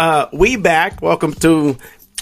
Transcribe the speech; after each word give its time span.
Uh, 0.00 0.30
we 0.32 0.56
back. 0.56 1.02
Welcome 1.02 1.34
to 1.34 1.76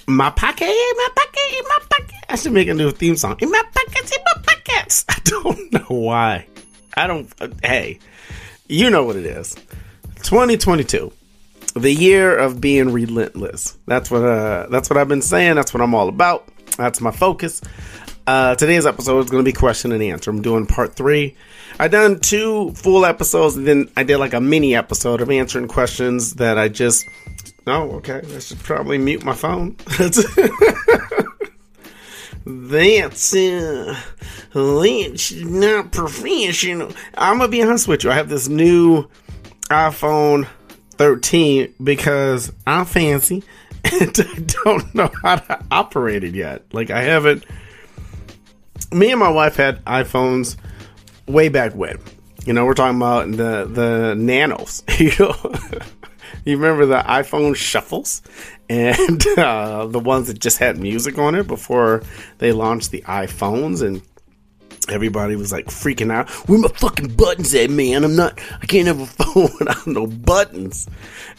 my 0.09 0.31
pocket, 0.31 0.67
my 0.67 1.09
pocket, 1.15 1.65
my 1.69 1.79
pocket. 1.89 2.25
I 2.29 2.35
should 2.35 2.51
make 2.51 2.67
a 2.67 2.75
new 2.75 2.91
theme 2.91 3.15
song. 3.15 3.37
In 3.41 3.53
my 3.53 3.63
pockets, 3.73 4.11
in 4.11 4.19
my 4.25 4.43
pockets. 4.43 5.05
I 5.09 5.21
don't 5.23 5.73
know 5.73 5.87
why. 5.97 6.49
I 6.95 7.07
don't. 7.07 7.33
Uh, 7.41 7.51
hey, 7.63 8.01
you 8.67 8.91
know 8.91 9.05
what 9.05 9.15
it 9.15 9.27
is. 9.27 9.55
2022, 10.25 11.13
the 11.77 11.93
year 11.93 12.37
of 12.37 12.61
being 12.61 12.91
relentless. 12.91 13.79
That's 13.87 14.11
what. 14.11 14.25
Uh, 14.25 14.67
that's 14.71 14.91
what 14.91 14.97
I've 14.97 15.07
been 15.07 15.23
saying. 15.23 15.55
That's 15.55 15.73
what 15.73 15.81
I'm 15.81 15.95
all 15.95 16.09
about. 16.09 16.49
That's 16.79 17.01
my 17.01 17.13
focus. 17.13 17.61
Uh, 18.29 18.55
today's 18.57 18.85
episode 18.85 19.25
is 19.25 19.31
going 19.31 19.43
to 19.43 19.49
be 19.49 19.55
question 19.55 19.91
and 19.91 20.03
answer. 20.03 20.31
I'm 20.31 20.43
doing 20.43 20.67
part 20.67 20.95
three. 20.95 21.35
I 21.79 21.89
done 21.89 22.21
two 22.21 22.73
full 22.73 23.07
episodes, 23.07 23.57
and 23.57 23.67
then 23.67 23.91
I 23.97 24.03
did 24.03 24.19
like 24.19 24.35
a 24.35 24.41
mini 24.41 24.77
episode 24.77 25.23
of 25.23 25.31
answering 25.31 25.67
questions 25.67 26.35
that 26.35 26.59
I 26.59 26.69
just. 26.69 27.07
Oh, 27.67 27.93
okay. 27.93 28.21
I 28.35 28.39
should 28.39 28.59
probably 28.59 28.99
mute 28.99 29.25
my 29.25 29.33
phone. 29.33 29.77
That's 29.97 30.23
uh, 33.35 33.99
that's 34.55 35.33
not 35.33 35.93
professional. 35.93 36.93
I'm 37.17 37.39
gonna 37.39 37.49
be 37.49 37.63
honest 37.63 37.89
with 37.89 38.05
you. 38.05 38.11
I 38.11 38.15
have 38.15 38.29
this 38.29 38.47
new 38.47 39.09
iPhone 39.71 40.47
13 40.93 41.77
because 41.83 42.53
I'm 42.67 42.85
fancy 42.85 43.43
and 43.85 44.15
I 44.19 44.39
don't 44.65 44.95
know 44.95 45.11
how 45.23 45.37
to 45.37 45.65
operate 45.71 46.25
it 46.25 46.35
yet. 46.35 46.65
Like 46.75 46.91
I 46.91 47.01
haven't 47.01 47.45
me 48.93 49.11
and 49.11 49.21
my 49.21 49.29
wife 49.29 49.57
had 49.57 49.85
iPhones 49.85 50.57
way 51.27 51.49
back 51.49 51.75
when. 51.75 51.99
You 52.45 52.53
know, 52.53 52.65
we're 52.65 52.75
talking 52.75 52.97
about 52.97 53.31
the 53.31 53.69
the 53.71 54.15
nanos. 54.15 54.83
You 54.99 55.13
know, 55.19 55.55
you 56.45 56.57
remember 56.57 56.87
the 56.87 57.03
iPhone 57.03 57.55
shuffles 57.55 58.23
and 58.69 59.25
uh, 59.39 59.87
the 59.87 59.99
ones 59.99 60.29
that 60.29 60.39
just 60.39 60.59
had 60.59 60.79
music 60.79 61.19
on 61.19 61.35
it 61.35 61.47
before 61.47 62.03
they 62.39 62.53
launched 62.53 62.91
the 62.91 63.03
iPhones 63.03 63.83
and. 63.83 64.03
Everybody 64.91 65.37
was 65.37 65.53
like 65.53 65.67
freaking 65.67 66.11
out. 66.11 66.31
Where 66.49 66.59
my 66.59 66.69
fucking 66.69 67.09
buttons 67.09 67.55
at, 67.55 67.69
man? 67.69 68.05
I'm 68.05 68.17
not. 68.17 68.41
I 68.63 68.65
can't 68.65 68.87
have 68.87 69.01
a 69.01 69.07
phone 69.23 69.51
without 69.59 69.87
no 69.87 70.07
buttons. 70.07 70.89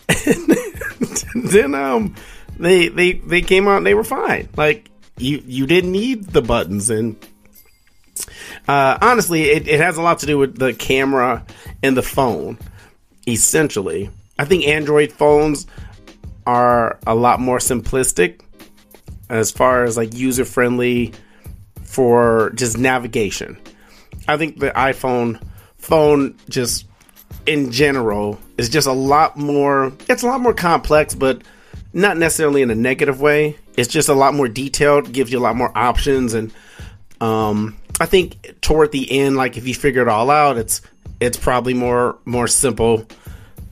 And 0.08 1.50
then 1.50 1.74
um, 1.74 2.16
they 2.60 2.90
they 2.90 3.14
they 3.14 3.42
came 3.42 3.68
out 3.68 3.78
and 3.78 3.88
they 3.88 3.96
were 3.96 4.04
fine. 4.04 4.50
Like 4.56 4.92
you 5.18 5.42
you 5.48 5.66
didn't 5.66 5.92
need 5.92 6.26
the 6.26 6.44
buttons 6.44 6.92
and 6.92 7.16
uh, 8.70 9.00
honestly, 9.02 9.46
it, 9.46 9.68
it 9.68 9.80
has 9.80 9.98
a 9.98 10.02
lot 10.04 10.20
to 10.20 10.28
do 10.28 10.38
with 10.38 10.56
the 10.60 10.76
camera 10.76 11.44
and 11.82 11.98
the 11.98 12.04
phone. 12.04 12.56
Essentially, 13.28 14.12
I 14.38 14.46
think 14.46 14.68
Android 14.68 15.12
phones 15.12 15.66
are 16.46 17.00
a 17.08 17.16
lot 17.16 17.40
more 17.40 17.58
simplistic 17.58 18.42
as 19.28 19.50
far 19.50 19.86
as 19.86 19.98
like 19.98 20.14
user 20.14 20.46
friendly 20.46 21.14
for 21.82 22.52
just 22.52 22.78
navigation. 22.78 23.58
I 24.28 24.38
think 24.38 24.60
the 24.60 24.70
iPhone 24.70 25.42
phone 25.78 26.38
just 26.48 26.86
in 27.48 27.72
general 27.72 28.40
is 28.60 28.70
just 28.70 28.86
a 28.86 28.94
lot 28.94 29.36
more 29.36 29.92
it's 30.08 30.22
a 30.22 30.28
lot 30.28 30.42
more 30.42 30.54
complex 30.54 31.16
but 31.16 31.42
not 31.92 32.18
necessarily 32.18 32.62
in 32.62 32.70
a 32.70 32.76
negative 32.76 33.20
way. 33.20 33.58
It's 33.76 33.92
just 33.92 34.10
a 34.10 34.14
lot 34.14 34.36
more 34.36 34.48
detailed, 34.48 35.12
gives 35.12 35.32
you 35.32 35.40
a 35.40 35.42
lot 35.42 35.56
more 35.56 35.76
options 35.76 36.36
and 36.36 36.54
um 37.20 37.79
I 38.00 38.06
think 38.06 38.62
toward 38.62 38.92
the 38.92 39.12
end, 39.20 39.36
like 39.36 39.58
if 39.58 39.68
you 39.68 39.74
figure 39.74 40.02
it 40.02 40.08
all 40.08 40.30
out, 40.30 40.58
it's 40.58 40.82
it's 41.20 41.38
probably 41.38 41.74
more 41.74 42.18
more 42.26 42.48
simple 42.48 43.06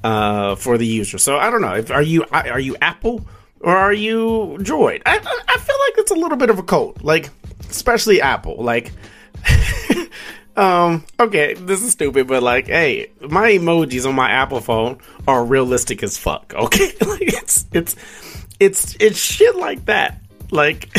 uh, 0.04 0.56
for 0.56 0.78
the 0.78 0.86
user. 0.86 1.18
So 1.18 1.38
I 1.38 1.50
don't 1.50 1.62
know. 1.62 1.76
If, 1.76 1.92
are 1.92 2.02
you 2.02 2.26
are 2.32 2.60
you 2.60 2.76
Apple 2.82 3.26
or 3.60 3.76
are 3.76 3.94
you 3.94 4.58
Droid? 4.60 5.02
I 5.06 5.16
I 5.16 5.58
feel 5.58 5.76
like 5.88 5.98
it's 5.98 6.12
a 6.12 6.16
little 6.16 6.38
bit 6.38 6.50
of 6.50 6.60
a 6.60 6.64
cult, 6.64 7.04
like 7.04 7.30
especially 7.70 8.22
Apple. 8.22 8.58
Like, 8.58 8.92
um, 10.56 11.06
okay, 11.20 11.54
this 11.54 11.82
is 11.84 11.92
stupid, 11.92 12.28
but 12.28 12.44
like, 12.44 12.68
hey, 12.68 13.12
my 13.22 13.52
emojis 13.52 14.08
on 14.08 14.16
my 14.16 14.30
Apple 14.30 14.62
phone 14.62 15.00
are 15.28 15.44
realistic 15.44 16.04
as 16.04 16.18
fuck. 16.18 16.54
Okay, 16.58 16.92
like 17.06 17.22
it's 17.22 17.66
it's 17.72 17.96
it's 18.60 18.96
it's 19.00 19.20
shit 19.20 19.56
like 19.56 19.86
that. 19.86 20.22
Like, 20.50 20.90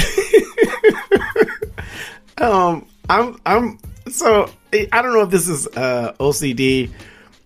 um, 2.39 2.87
I'm 3.09 3.41
I'm 3.47 3.79
so 4.11 4.51
I 4.73 5.03
don't 5.03 5.13
know 5.15 5.23
if 5.23 5.31
this 5.31 5.49
is 5.49 5.67
uh, 5.69 6.15
OCD 6.21 6.91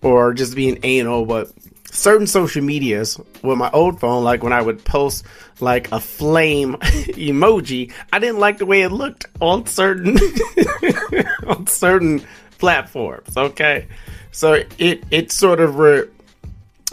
or 0.01 0.33
just 0.33 0.55
being 0.55 0.79
anal, 0.83 1.25
but 1.25 1.51
certain 1.85 2.27
social 2.27 2.63
medias 2.63 3.19
with 3.41 3.57
my 3.57 3.69
old 3.71 3.99
phone, 3.99 4.23
like 4.23 4.43
when 4.43 4.51
I 4.53 4.61
would 4.61 4.83
post 4.83 5.25
like 5.59 5.91
a 5.91 5.99
flame 5.99 6.73
emoji, 6.81 7.91
I 8.11 8.19
didn't 8.19 8.39
like 8.39 8.57
the 8.57 8.65
way 8.65 8.81
it 8.81 8.89
looked 8.89 9.25
on 9.39 9.65
certain 9.65 10.17
on 11.47 11.67
certain 11.67 12.23
platforms. 12.57 13.37
Okay, 13.37 13.87
so 14.31 14.63
it 14.77 15.03
it 15.11 15.31
sort 15.31 15.59
of 15.59 15.77
re- 15.77 16.07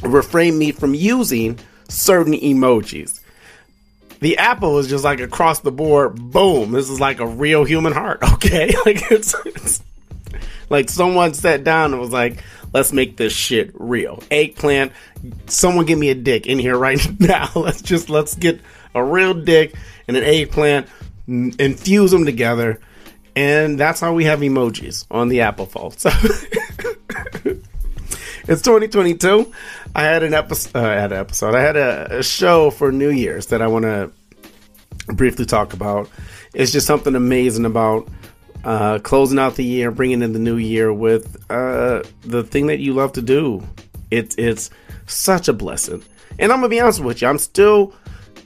refrained 0.02 0.58
me 0.58 0.72
from 0.72 0.94
using 0.94 1.58
certain 1.88 2.34
emojis 2.34 3.19
the 4.20 4.38
apple 4.38 4.78
is 4.78 4.88
just 4.88 5.04
like 5.04 5.20
across 5.20 5.60
the 5.60 5.72
board. 5.72 6.14
Boom! 6.30 6.72
This 6.72 6.88
is 6.88 7.00
like 7.00 7.20
a 7.20 7.26
real 7.26 7.64
human 7.64 7.92
heart. 7.92 8.20
Okay, 8.40 8.74
like 8.86 9.10
it's, 9.10 9.34
it's 9.44 9.82
like 10.70 10.88
someone 10.88 11.34
sat 11.34 11.62
down 11.62 11.92
and 11.92 12.00
was 12.00 12.10
like, 12.10 12.42
"Let's 12.72 12.92
make 12.92 13.16
this 13.16 13.32
shit 13.34 13.72
real." 13.74 14.22
Eggplant. 14.30 14.92
Someone 15.46 15.84
give 15.84 15.98
me 15.98 16.08
a 16.08 16.14
dick 16.14 16.46
in 16.46 16.58
here 16.58 16.76
right 16.76 17.00
now. 17.20 17.50
Let's 17.54 17.82
just 17.82 18.08
let's 18.08 18.34
get 18.34 18.60
a 18.94 19.04
real 19.04 19.34
dick 19.34 19.74
and 20.08 20.16
an 20.16 20.24
eggplant, 20.24 20.86
infuse 21.26 22.10
them 22.10 22.24
together, 22.24 22.80
and 23.36 23.78
that's 23.78 24.00
how 24.00 24.14
we 24.14 24.24
have 24.24 24.40
emojis 24.40 25.06
on 25.10 25.28
the 25.28 25.42
Apple 25.42 25.66
phone. 25.66 25.92
So. 25.92 26.10
It's 28.50 28.62
2022. 28.62 29.52
I 29.94 30.02
had 30.02 30.24
an 30.24 30.34
episode. 30.34 30.76
Uh, 30.76 30.88
I 30.88 30.94
had 30.94 31.12
an 31.12 31.18
episode. 31.18 31.54
I 31.54 31.60
had 31.60 31.76
a, 31.76 32.18
a 32.18 32.22
show 32.24 32.70
for 32.70 32.90
New 32.90 33.10
Year's 33.10 33.46
that 33.46 33.62
I 33.62 33.68
want 33.68 33.84
to 33.84 34.10
briefly 35.14 35.46
talk 35.46 35.72
about. 35.72 36.10
It's 36.52 36.72
just 36.72 36.84
something 36.84 37.14
amazing 37.14 37.64
about 37.64 38.08
uh, 38.64 38.98
closing 38.98 39.38
out 39.38 39.54
the 39.54 39.64
year, 39.64 39.92
bringing 39.92 40.20
in 40.20 40.32
the 40.32 40.40
new 40.40 40.56
year 40.56 40.92
with 40.92 41.36
uh, 41.48 42.02
the 42.22 42.42
thing 42.42 42.66
that 42.66 42.80
you 42.80 42.92
love 42.92 43.12
to 43.12 43.22
do. 43.22 43.62
It's 44.10 44.34
it's 44.34 44.68
such 45.06 45.46
a 45.46 45.52
blessing. 45.52 46.02
And 46.40 46.50
I'm 46.50 46.58
gonna 46.58 46.70
be 46.70 46.80
honest 46.80 46.98
with 46.98 47.22
you, 47.22 47.28
I'm 47.28 47.38
still 47.38 47.94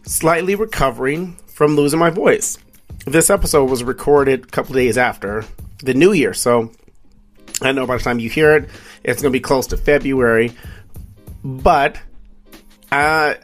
slightly 0.04 0.54
recovering 0.54 1.36
from 1.46 1.76
losing 1.76 1.98
my 1.98 2.10
voice. 2.10 2.58
This 3.06 3.30
episode 3.30 3.70
was 3.70 3.82
recorded 3.82 4.44
a 4.44 4.48
couple 4.48 4.74
days 4.74 4.98
after 4.98 5.46
the 5.82 5.94
new 5.94 6.12
year, 6.12 6.34
so 6.34 6.70
I 7.60 7.72
know 7.72 7.86
by 7.86 7.96
the 7.96 8.02
time 8.02 8.18
you 8.18 8.28
hear 8.28 8.56
it, 8.56 8.68
it's 9.02 9.22
gonna 9.22 9.32
be 9.32 9.40
close 9.40 9.68
to 9.68 9.76
February. 9.76 10.52
But 11.44 11.98
uh, 12.90 13.34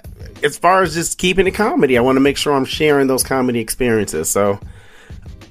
as 0.42 0.56
far 0.58 0.82
as 0.82 0.94
just 0.94 1.18
keeping 1.18 1.46
it 1.46 1.52
comedy, 1.52 1.98
I 1.98 2.00
want 2.00 2.16
to 2.16 2.20
make 2.20 2.36
sure 2.36 2.52
I'm 2.54 2.64
sharing 2.64 3.06
those 3.06 3.22
comedy 3.22 3.60
experiences. 3.60 4.28
So 4.30 4.58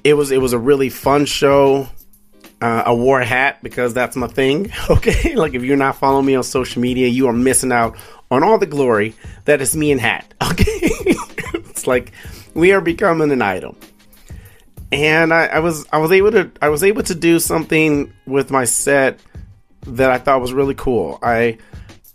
it 0.04 0.14
was 0.14 0.30
it 0.30 0.40
was 0.40 0.52
a 0.52 0.58
really 0.58 0.88
fun 0.88 1.26
show. 1.26 1.88
Uh, 2.62 2.82
I 2.86 2.92
wore 2.92 3.20
a 3.20 3.24
hat 3.24 3.62
because 3.62 3.94
that's 3.94 4.16
my 4.16 4.26
thing. 4.26 4.72
Okay, 4.90 5.34
like 5.34 5.54
if 5.54 5.62
you're 5.62 5.76
not 5.76 5.96
following 5.96 6.26
me 6.26 6.34
on 6.34 6.42
social 6.42 6.82
media, 6.82 7.08
you 7.08 7.26
are 7.28 7.32
missing 7.32 7.72
out 7.72 7.96
on 8.30 8.42
all 8.42 8.58
the 8.58 8.66
glory 8.66 9.14
that 9.46 9.60
is 9.60 9.76
me 9.76 9.92
and 9.92 10.00
hat. 10.00 10.32
Okay, 10.50 10.90
it's 11.54 11.86
like 11.86 12.12
we 12.54 12.72
are 12.72 12.80
becoming 12.80 13.30
an 13.30 13.40
item. 13.40 13.76
And 14.92 15.32
I, 15.32 15.46
I 15.46 15.58
was 15.60 15.86
I 15.92 15.98
was 15.98 16.10
able 16.10 16.32
to 16.32 16.50
I 16.60 16.68
was 16.68 16.82
able 16.82 17.02
to 17.04 17.14
do 17.14 17.38
something 17.38 18.12
with 18.26 18.50
my 18.50 18.64
set 18.64 19.20
that 19.86 20.10
I 20.10 20.18
thought 20.18 20.40
was 20.40 20.52
really 20.52 20.74
cool. 20.74 21.18
I 21.22 21.58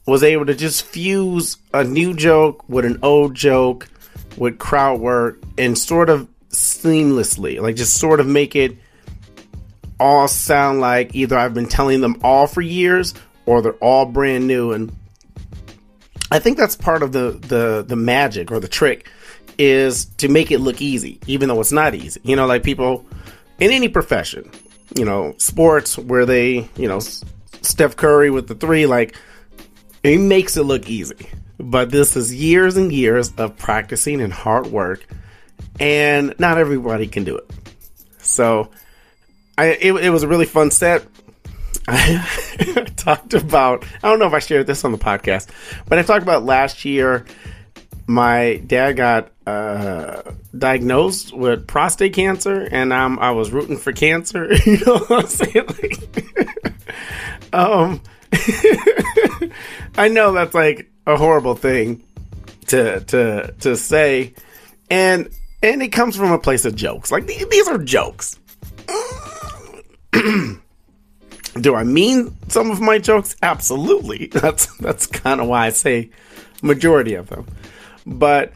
was 0.06 0.24
able 0.24 0.45
to 0.45 0.56
just 0.56 0.86
fuse 0.86 1.57
a 1.74 1.83
new 1.83 2.13
joke 2.13 2.68
with 2.69 2.86
an 2.86 3.00
old 3.01 3.33
joke 3.33 3.88
with 4.38 4.60
crowd 4.60 5.00
work 5.00 5.42
and 5.57 5.77
sort 5.77 6.10
of 6.10 6.27
seamlessly, 6.50 7.62
like 7.62 7.75
just 7.75 7.98
sort 7.98 8.19
of 8.19 8.27
make 8.27 8.56
it 8.56 8.77
all 10.00 10.27
sound 10.27 10.81
like 10.81 11.16
either 11.16 11.38
I've 11.38 11.54
been 11.54 11.68
telling 11.68 12.01
them 12.01 12.19
all 12.24 12.48
for 12.48 12.62
years 12.62 13.13
or 13.45 13.62
they're 13.62 13.74
all 13.74 14.06
brand 14.06 14.48
new 14.48 14.74
and 14.74 14.94
I 16.31 16.39
think 16.39 16.57
that's 16.57 16.75
part 16.75 17.01
of 17.04 17.12
the 17.12 17.31
the 17.31 17.86
the 17.88 17.95
magic 17.95 18.51
or 18.51 18.60
the 18.60 18.68
trick 18.68 19.10
is 19.57 20.06
to 20.18 20.28
make 20.28 20.52
it 20.52 20.60
look 20.60 20.81
easy 20.81 21.19
even 21.28 21.50
though 21.50 21.60
it's 21.60 21.72
not 21.72 21.96
easy. 21.96 22.22
You 22.24 22.36
know, 22.36 22.46
like 22.46 22.63
people 22.63 23.06
in 23.60 23.72
any 23.72 23.90
profession, 23.90 24.50
you 24.96 25.06
know, 25.06 25.36
sports 25.38 25.98
where 25.98 26.25
they, 26.25 26.69
you 26.75 26.88
know, 26.88 27.00
Steph 27.62 27.96
Curry 27.96 28.30
with 28.30 28.48
the 28.48 28.56
3 28.56 28.86
like 28.86 29.16
it 30.04 30.19
makes 30.19 30.57
it 30.57 30.63
look 30.63 30.90
easy. 30.90 31.30
But 31.57 31.90
this 31.90 32.16
is 32.16 32.34
years 32.34 32.78
and 32.78 32.92
years 32.92 33.34
of 33.38 33.57
practicing 33.57 34.22
and 34.22 34.31
hard 34.31 34.68
work, 34.68 35.07
and 35.80 36.36
not 36.38 36.58
everybody 36.58 37.08
can 37.08 37.24
do 37.24 37.38
it. 37.38 37.50
So, 38.19 38.72
I 39.58 39.68
it, 39.68 39.94
it 39.94 40.10
was 40.10 40.24
a 40.24 40.28
really 40.28 40.46
fun 40.46 40.69
set. 40.69 41.06
I 41.88 42.25
talked 42.98 43.34
about 43.34 43.86
I 44.04 44.10
don't 44.10 44.19
know 44.19 44.28
if 44.28 44.34
I 44.34 44.40
shared 44.40 44.68
this 44.68 44.84
on 44.84 44.92
the 44.92 44.98
podcast, 44.98 45.50
but 45.88 45.98
I 45.98 46.04
talked 46.04 46.24
about 46.24 46.44
last 46.44 46.84
year 46.84 47.25
my 48.08 48.62
dad 48.66 48.94
got 48.94 49.31
uh, 49.45 50.21
diagnosed 50.57 51.33
with 51.33 51.68
prostate 51.68 52.13
cancer, 52.13 52.68
and 52.71 52.94
I'm 52.94 53.19
I 53.19 53.31
was 53.31 53.51
rooting 53.51 53.77
for 53.77 53.92
cancer. 53.92 54.53
you 54.65 54.77
know 54.86 54.97
what 55.00 55.24
I'm 55.24 55.27
saying? 55.27 55.65
Like, 55.68 57.53
um, 57.53 58.01
I 59.97 60.07
know 60.07 60.33
that's 60.33 60.53
like 60.53 60.89
a 61.06 61.18
horrible 61.18 61.56
thing 61.56 62.03
to 62.68 63.01
to 63.01 63.53
to 63.59 63.77
say, 63.77 64.33
and 64.89 65.30
and 65.62 65.81
it 65.81 65.89
comes 65.89 66.15
from 66.15 66.31
a 66.31 66.39
place 66.39 66.65
of 66.65 66.75
jokes. 66.75 67.12
Like 67.12 67.27
these 67.27 67.68
are 67.68 67.77
jokes. 67.77 68.39
Do 71.62 71.75
I 71.75 71.83
mean 71.83 72.36
some 72.50 72.71
of 72.71 72.81
my 72.81 72.98
jokes? 72.98 73.36
Absolutely. 73.41 74.27
That's 74.27 74.75
that's 74.77 75.07
kind 75.07 75.39
of 75.39 75.48
why 75.48 75.68
I 75.68 75.69
say 75.69 76.09
majority 76.62 77.15
of 77.15 77.27
them. 77.30 77.45
But 78.06 78.51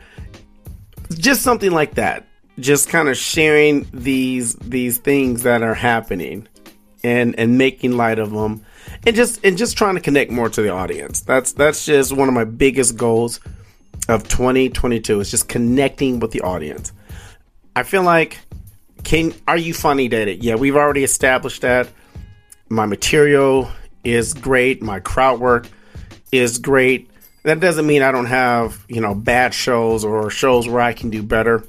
just 1.17 1.41
something 1.41 1.71
like 1.71 1.95
that. 1.95 2.25
Just 2.59 2.89
kind 2.89 3.07
of 3.07 3.17
sharing 3.17 3.87
these 3.93 4.55
these 4.55 4.97
things 4.97 5.43
that 5.43 5.63
are 5.63 5.73
happening 5.73 6.47
and 7.03 7.37
and 7.39 7.57
making 7.57 7.93
light 7.93 8.19
of 8.19 8.31
them 8.31 8.65
and 9.05 9.15
just 9.15 9.43
and 9.45 9.57
just 9.57 9.77
trying 9.77 9.95
to 9.95 10.01
connect 10.01 10.31
more 10.31 10.49
to 10.49 10.61
the 10.61 10.69
audience. 10.69 11.21
That's 11.21 11.53
that's 11.53 11.85
just 11.85 12.11
one 12.11 12.27
of 12.27 12.33
my 12.33 12.43
biggest 12.43 12.97
goals 12.97 13.39
of 14.07 14.27
2022 14.27 15.19
is 15.19 15.31
just 15.31 15.47
connecting 15.47 16.19
with 16.19 16.31
the 16.31 16.41
audience. 16.41 16.91
I 17.75 17.83
feel 17.83 18.03
like 18.03 18.39
can 19.03 19.33
are 19.47 19.57
you 19.57 19.73
funny 19.73 20.07
dated? 20.07 20.43
Yeah, 20.43 20.55
we've 20.55 20.75
already 20.75 21.03
established 21.03 21.61
that. 21.61 21.89
My 22.69 22.85
material 22.85 23.69
is 24.03 24.33
great, 24.33 24.81
my 24.81 24.99
crowd 24.99 25.39
work 25.39 25.67
is 26.31 26.57
great. 26.57 27.09
That 27.43 27.59
doesn't 27.59 27.87
mean 27.87 28.01
I 28.01 28.11
don't 28.11 28.25
have, 28.25 28.83
you 28.87 29.01
know, 29.01 29.15
bad 29.15 29.53
shows 29.53 30.03
or 30.03 30.29
shows 30.29 30.67
where 30.67 30.81
I 30.81 30.93
can 30.93 31.09
do 31.09 31.23
better. 31.23 31.63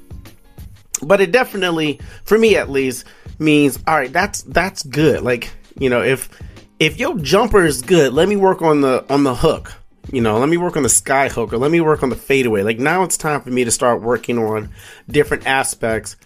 But 1.02 1.20
it 1.20 1.32
definitely, 1.32 2.00
for 2.25 2.38
me 2.38 2.56
at 2.56 2.69
least, 2.69 3.05
means 3.38 3.78
all 3.87 3.96
right, 3.96 4.12
that's 4.12 4.43
that's 4.43 4.82
good. 4.82 5.22
Like, 5.22 5.50
you 5.78 5.88
know, 5.88 6.02
if 6.02 6.28
if 6.78 6.99
your 6.99 7.19
jumper 7.19 7.64
is 7.64 7.82
good, 7.82 8.12
let 8.12 8.28
me 8.28 8.37
work 8.37 8.62
on 8.62 8.81
the 8.81 9.05
on 9.12 9.22
the 9.25 9.34
hook. 9.34 9.75
You 10.12 10.20
know, 10.20 10.38
let 10.38 10.49
me 10.49 10.56
work 10.56 10.76
on 10.76 10.82
the 10.82 10.88
sky 10.88 11.28
hook 11.28 11.52
or 11.52 11.58
let 11.58 11.70
me 11.70 11.81
work 11.81 12.02
on 12.02 12.08
the 12.08 12.16
fadeaway. 12.16 12.62
Like 12.62 12.78
now 12.78 13.05
it's 13.05 13.16
time 13.16 13.43
for 13.43 13.50
me 13.50 13.64
to 13.64 13.70
start 13.70 14.02
working 14.02 14.38
on 14.38 14.70
different 15.08 15.46
aspects 15.46 16.16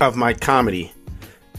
of 0.00 0.16
my 0.16 0.34
comedy. 0.34 0.92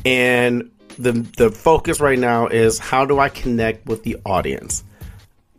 And 0.04 0.72
the 0.98 1.14
the 1.38 1.50
focus 1.50 2.00
right 2.00 2.20
now 2.20 2.48
is 2.48 2.80
how 2.80 3.06
do 3.06 3.20
I 3.20 3.30
connect 3.30 3.86
with 3.86 4.04
the 4.04 4.18
audience? 4.26 4.84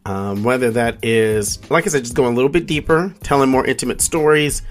Um, 0.06 0.44
whether 0.44 0.70
that 0.70 1.04
is, 1.04 1.70
like 1.70 1.86
I 1.86 1.90
said, 1.90 2.04
just 2.04 2.14
going 2.14 2.32
a 2.32 2.36
little 2.36 2.50
bit 2.50 2.66
deeper, 2.66 3.14
telling 3.22 3.50
more 3.50 3.66
intimate 3.66 4.00
stories, 4.00 4.62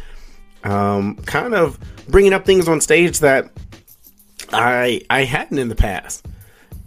um, 0.63 1.15
kind 1.17 1.53
of 1.53 1.79
bringing 2.07 2.33
up 2.33 2.45
things 2.45 2.67
on 2.67 2.81
stage 2.81 3.19
that 3.19 3.49
I 4.51 5.01
I 5.09 5.23
hadn't 5.23 5.59
in 5.59 5.69
the 5.69 5.75
past, 5.75 6.25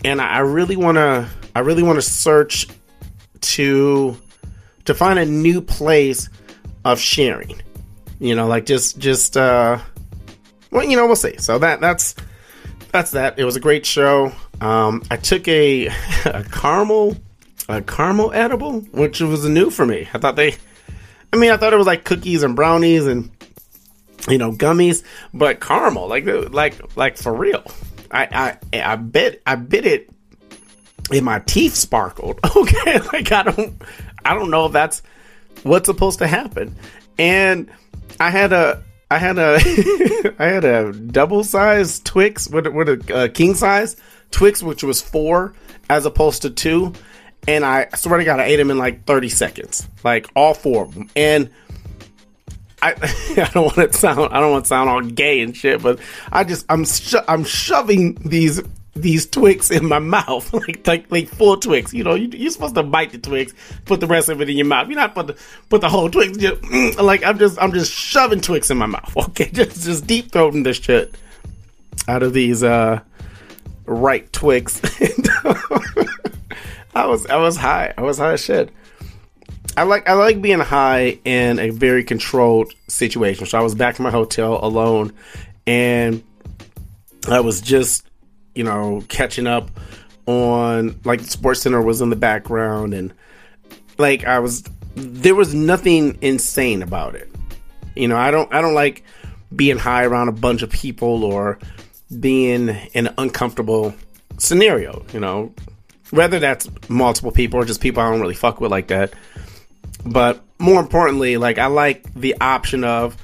and 0.05 0.21
I 0.21 0.41
really 0.41 0.77
want 0.77 0.97
to 0.97 1.29
I 1.55 1.61
really 1.61 1.83
want 1.83 1.97
to 1.97 2.03
search 2.03 2.67
to 3.41 4.17
to 4.85 4.95
find 4.95 5.19
a 5.19 5.27
new 5.27 5.61
place 5.61 6.29
of 6.85 6.99
sharing. 6.99 7.63
You 8.19 8.35
know, 8.35 8.47
like 8.47 8.67
just 8.67 8.99
just 8.99 9.37
uh, 9.37 9.79
well, 10.71 10.85
you 10.85 10.97
know, 10.97 11.07
we'll 11.07 11.17
see. 11.17 11.37
So 11.39 11.59
that 11.59 11.81
that's 11.81 12.15
that's 12.91 13.13
that. 13.13 13.39
It 13.39 13.45
was 13.45 13.57
a 13.57 13.61
great 13.61 13.87
show. 13.87 14.33
Um, 14.61 15.03
I 15.11 15.17
took 15.17 15.47
a 15.49 15.87
a 16.25 16.45
caramel 16.51 17.17
a 17.69 17.83
caramel 17.83 18.33
edible, 18.33 18.81
which 18.81 19.21
was 19.21 19.49
new 19.49 19.71
for 19.71 19.87
me. 19.87 20.09
I 20.13 20.19
thought 20.19 20.37
they, 20.37 20.57
I 21.33 21.37
mean, 21.37 21.51
I 21.51 21.57
thought 21.57 21.73
it 21.73 21.77
was 21.77 21.87
like 21.87 22.05
cookies 22.05 22.43
and 22.43 22.57
brownies 22.57 23.07
and 23.07 23.31
you 24.29 24.39
know 24.39 24.53
gummies, 24.53 25.03
but 25.35 25.61
caramel, 25.61 26.09
like 26.09 26.27
like 26.27 26.97
like 26.97 27.17
for 27.17 27.33
real. 27.33 27.65
I 28.11 28.59
I 28.73 28.81
I 28.81 28.97
bit 28.97 29.43
I 29.47 29.57
bit 29.57 29.87
it, 29.87 30.11
and 31.11 31.25
my 31.25 31.41
teeth 31.41 31.75
sparkled. 31.75 32.39
Okay, 32.57 33.01
like 33.13 33.33
I 33.33 33.43
don't 33.43 33.83
I 34.25 34.35
don't 34.35 34.51
know 34.51 34.67
if 34.67 34.73
that's 34.73 35.03
what's 35.63 35.87
supposed 35.87 36.19
to 36.19 36.27
happen, 36.27 36.77
and 37.19 37.71
I 38.21 38.31
had 38.31 38.53
a 38.53 38.83
I 39.11 39.19
had 39.19 39.39
a 39.39 39.57
I 40.39 40.45
had 40.45 40.65
a 40.65 40.93
double 40.93 41.45
size 41.45 42.01
Twix 42.01 42.49
with 42.49 42.67
with 42.67 42.89
a, 42.89 43.25
a 43.25 43.29
king 43.29 43.55
size 43.55 43.97
Twix, 44.31 44.63
which 44.63 44.85
was 44.85 45.01
four 45.01 45.55
as 45.91 46.07
opposed 46.07 46.43
to 46.43 46.51
two 46.51 46.93
and 47.49 47.65
I 47.65 47.89
swear 47.95 48.19
to 48.19 48.25
God, 48.25 48.41
I 48.41 48.45
ate 48.45 48.57
them 48.57 48.71
in 48.71 48.79
like 48.79 49.05
30 49.05 49.29
seconds, 49.29 49.89
like 50.05 50.29
all 50.37 50.55
four 50.55 50.85
of 50.85 50.95
them. 50.95 51.11
And 51.17 51.51
I, 52.81 52.93
I 53.37 53.51
don't 53.53 53.77
want 53.77 53.93
to 53.93 53.93
sound, 53.93 54.33
I 54.33 54.41
don't 54.41 54.53
want 54.53 54.65
to 54.65 54.69
sound 54.69 54.89
all 54.89 55.01
gay 55.01 55.41
and 55.41 55.57
shit, 55.57 55.83
but 55.83 55.99
I 56.31 56.45
just, 56.45 56.67
I'm, 56.69 56.85
sho- 56.85 57.25
I'm 57.27 57.45
shoving 57.45 58.15
these, 58.15 58.61
these 58.95 59.27
Twix 59.27 59.71
in 59.71 59.87
my 59.87 59.99
mouth, 60.01 60.53
like, 60.53 60.87
like, 60.87 61.11
like 61.11 61.29
full 61.29 61.57
Twix. 61.57 61.93
You 61.93 62.05
know, 62.05 62.15
you, 62.15 62.47
are 62.47 62.51
supposed 62.51 62.77
to 62.77 62.83
bite 62.85 63.11
the 63.11 63.19
Twix, 63.19 63.55
put 63.87 64.01
the 64.01 64.07
rest 64.07 64.29
of 64.29 64.41
it 64.41 64.49
in 64.49 64.57
your 64.57 64.67
mouth. 64.67 64.89
You're 64.89 64.97
not 64.97 65.11
supposed 65.11 65.37
to 65.37 65.45
put 65.69 65.81
the 65.81 65.89
whole 65.89 66.11
Twix. 66.11 66.37
Just, 66.39 66.61
mm, 66.63 66.97
like, 67.03 67.25
I'm 67.25 67.39
just, 67.39 67.61
I'm 67.61 67.73
just 67.73 67.93
shoving 67.93 68.41
Twix 68.41 68.71
in 68.71 68.79
my 68.79 68.87
mouth. 68.87 69.13
Okay, 69.33 69.51
just, 69.51 69.83
just 69.85 70.07
deep 70.07 70.31
throating 70.31 70.63
this 70.63 70.77
shit 70.77 71.15
out 72.07 72.23
of 72.23 72.33
these, 72.33 72.63
uh, 72.63 73.01
right 73.87 74.31
Twix. 74.33 74.81
I 76.95 77.07
was 77.07 77.27
I 77.27 77.37
was 77.37 77.57
high. 77.57 77.95
I 77.97 78.03
was 78.03 78.19
high 78.19 78.33
as 78.33 78.45
shit. 78.45 78.71
I 79.77 79.85
like 79.85 80.09
I 80.09 80.13
like 80.13 80.43
being 80.43 80.61
high 80.61 81.19
in 81.25 81.59
a 81.59 81.71
very 81.71 82.05
controlled 82.05 82.73
situation. 82.89 83.47
So 83.47 83.59
I 83.59 83.63
was 83.63 83.75
back 83.75 83.99
in 83.99 84.03
my 84.03 84.11
hotel 84.11 84.59
alone, 84.63 85.13
and 85.67 86.23
I 87.29 87.41
was 87.41 87.61
just 87.61 88.07
you 88.55 88.65
know 88.65 89.03
catching 89.09 89.47
up 89.47 89.71
on 90.27 91.01
like 91.05 91.21
SportsCenter 91.21 91.83
was 91.83 92.03
in 92.03 92.11
the 92.11 92.17
background, 92.17 92.93
and 92.93 93.15
like 93.97 94.25
I 94.25 94.41
was 94.41 94.65
there 94.95 95.35
was 95.35 95.55
nothing 95.55 96.19
insane 96.21 96.83
about 96.83 97.15
it. 97.15 97.31
You 97.97 98.09
know 98.09 98.17
I 98.17 98.31
don't 98.31 98.53
I 98.53 98.61
don't 98.61 98.75
like 98.75 99.03
being 99.57 99.79
high 99.79 100.05
around 100.05 100.29
a 100.29 100.33
bunch 100.33 100.63
of 100.63 100.69
people 100.69 101.25
or 101.25 101.59
being 102.21 102.69
in 102.69 103.07
an 103.07 103.15
uncomfortable 103.17 103.95
scenario. 104.37 105.07
You 105.15 105.21
know 105.21 105.55
whether 106.13 106.39
that's 106.39 106.69
multiple 106.91 107.33
people 107.33 107.59
or 107.59 107.65
just 107.65 107.81
people 107.81 108.03
I 108.03 108.11
don't 108.11 108.21
really 108.21 108.35
fuck 108.35 108.61
with 108.61 108.71
like 108.71 108.89
that. 108.89 109.15
But 110.05 110.43
more 110.59 110.79
importantly, 110.79 111.39
like 111.39 111.59
I 111.59 111.67
like 111.67 112.13
the 112.15 112.37
option 112.41 112.85
of 112.85 113.17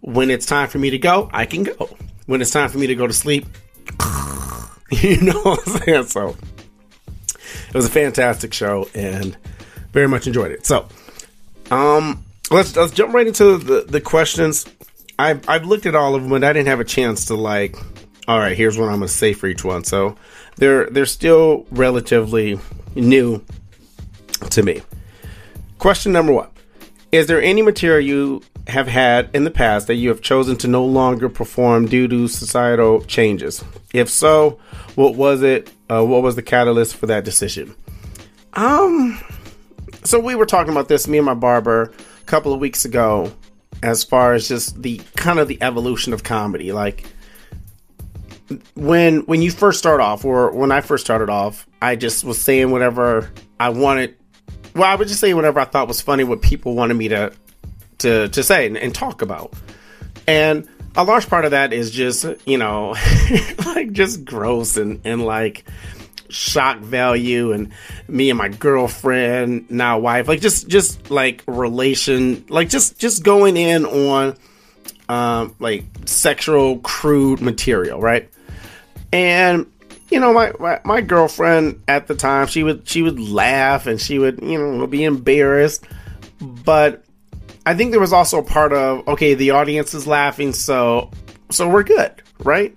when 0.00 0.30
it's 0.30 0.44
time 0.44 0.68
for 0.68 0.78
me 0.78 0.90
to 0.90 0.98
go, 0.98 1.30
I 1.32 1.46
can 1.46 1.64
go. 1.64 1.96
When 2.26 2.42
it's 2.42 2.50
time 2.50 2.68
for 2.68 2.78
me 2.78 2.86
to 2.86 2.94
go 2.94 3.06
to 3.06 3.12
sleep, 3.12 3.46
you 4.90 5.22
know 5.22 5.40
what 5.40 5.66
I'm 5.66 5.78
saying? 5.78 6.04
So 6.04 6.36
it 7.68 7.74
was 7.74 7.86
a 7.86 7.90
fantastic 7.90 8.52
show 8.52 8.88
and 8.94 9.36
very 9.92 10.06
much 10.06 10.26
enjoyed 10.26 10.52
it. 10.52 10.66
So 10.66 10.86
um 11.70 12.24
let's 12.50 12.76
let's 12.76 12.92
jump 12.92 13.14
right 13.14 13.26
into 13.26 13.56
the, 13.56 13.86
the 13.88 14.02
questions. 14.02 14.66
I've 15.18 15.48
I've 15.48 15.64
looked 15.64 15.86
at 15.86 15.94
all 15.94 16.14
of 16.14 16.22
them, 16.22 16.30
but 16.30 16.44
I 16.44 16.52
didn't 16.52 16.68
have 16.68 16.80
a 16.80 16.84
chance 16.84 17.26
to 17.26 17.36
like 17.36 17.74
all 18.28 18.38
right, 18.38 18.56
here's 18.56 18.76
what 18.76 18.90
I'm 18.90 18.96
gonna 18.96 19.08
say 19.08 19.32
for 19.32 19.46
each 19.46 19.64
one. 19.64 19.84
So 19.84 20.16
they're 20.56 20.86
they're 20.90 21.06
still 21.06 21.66
relatively 21.70 22.58
new 22.94 23.44
to 24.50 24.62
me. 24.62 24.82
Question 25.78 26.12
number 26.12 26.32
one: 26.32 26.48
Is 27.12 27.26
there 27.26 27.42
any 27.42 27.62
material 27.62 28.00
you 28.00 28.42
have 28.66 28.88
had 28.88 29.30
in 29.34 29.44
the 29.44 29.50
past 29.50 29.86
that 29.88 29.96
you 29.96 30.08
have 30.08 30.22
chosen 30.22 30.56
to 30.56 30.68
no 30.68 30.84
longer 30.84 31.28
perform 31.28 31.86
due 31.86 32.08
to 32.08 32.28
societal 32.28 33.02
changes? 33.02 33.64
If 33.92 34.08
so, 34.08 34.58
what 34.94 35.16
was 35.16 35.42
it? 35.42 35.70
Uh, 35.90 36.04
what 36.04 36.22
was 36.22 36.36
the 36.36 36.42
catalyst 36.42 36.96
for 36.96 37.06
that 37.06 37.24
decision? 37.24 37.74
Um, 38.54 39.20
so 40.04 40.18
we 40.18 40.34
were 40.34 40.46
talking 40.46 40.72
about 40.72 40.88
this, 40.88 41.08
me 41.08 41.18
and 41.18 41.26
my 41.26 41.34
barber, 41.34 41.92
a 42.20 42.24
couple 42.24 42.52
of 42.52 42.60
weeks 42.60 42.84
ago, 42.84 43.32
as 43.82 44.04
far 44.04 44.34
as 44.34 44.48
just 44.48 44.80
the 44.82 45.00
kind 45.16 45.38
of 45.38 45.48
the 45.48 45.60
evolution 45.62 46.12
of 46.12 46.22
comedy, 46.22 46.72
like 46.72 47.06
when 48.74 49.20
when 49.20 49.42
you 49.42 49.50
first 49.50 49.78
start 49.78 50.00
off, 50.00 50.24
or 50.24 50.50
when 50.50 50.72
I 50.72 50.80
first 50.80 51.04
started 51.04 51.30
off, 51.30 51.66
I 51.80 51.96
just 51.96 52.24
was 52.24 52.40
saying 52.40 52.70
whatever 52.70 53.30
I 53.58 53.70
wanted. 53.70 54.16
Well, 54.74 54.84
I 54.84 54.94
would 54.94 55.08
just 55.08 55.20
say 55.20 55.34
whatever 55.34 55.60
I 55.60 55.64
thought 55.64 55.88
was 55.88 56.00
funny, 56.00 56.24
what 56.24 56.42
people 56.42 56.74
wanted 56.74 56.94
me 56.94 57.08
to 57.08 57.32
to 57.98 58.28
to 58.28 58.42
say 58.42 58.66
and, 58.66 58.76
and 58.76 58.94
talk 58.94 59.22
about, 59.22 59.54
and 60.26 60.68
a 60.96 61.04
large 61.04 61.28
part 61.28 61.44
of 61.44 61.52
that 61.52 61.72
is 61.72 61.90
just 61.90 62.24
you 62.46 62.58
know 62.58 62.94
like 63.66 63.92
just 63.92 64.24
gross 64.24 64.76
and 64.76 65.00
and 65.04 65.24
like 65.24 65.64
shock 66.28 66.78
value 66.78 67.52
and 67.52 67.72
me 68.08 68.30
and 68.30 68.38
my 68.38 68.48
girlfriend 68.48 69.70
now 69.70 69.98
wife 69.98 70.26
like 70.26 70.40
just 70.40 70.66
just 70.68 71.10
like 71.10 71.42
relation 71.46 72.44
like 72.48 72.68
just 72.68 72.98
just 72.98 73.22
going 73.22 73.56
in 73.56 73.84
on 73.84 74.34
um 75.08 75.54
like 75.60 75.84
sexual 76.06 76.78
crude 76.78 77.40
material 77.40 78.00
right 78.00 78.28
and 79.14 79.70
you 80.10 80.18
know, 80.18 80.32
my, 80.32 80.52
my, 80.58 80.80
my 80.84 81.00
girlfriend 81.00 81.82
at 81.88 82.08
the 82.08 82.16
time, 82.16 82.48
she 82.48 82.62
would 82.64 82.88
she 82.88 83.00
would 83.00 83.18
laugh 83.18 83.86
and 83.86 84.00
she 84.00 84.18
would 84.18 84.42
you 84.42 84.58
know 84.58 84.86
be 84.88 85.04
embarrassed, 85.04 85.84
but 86.40 87.04
I 87.64 87.74
think 87.74 87.92
there 87.92 88.00
was 88.00 88.12
also 88.12 88.40
a 88.40 88.42
part 88.42 88.72
of 88.72 89.06
okay, 89.08 89.34
the 89.34 89.52
audience 89.52 89.94
is 89.94 90.06
laughing, 90.06 90.52
so 90.52 91.10
so 91.50 91.68
we're 91.68 91.84
good, 91.84 92.12
right? 92.40 92.76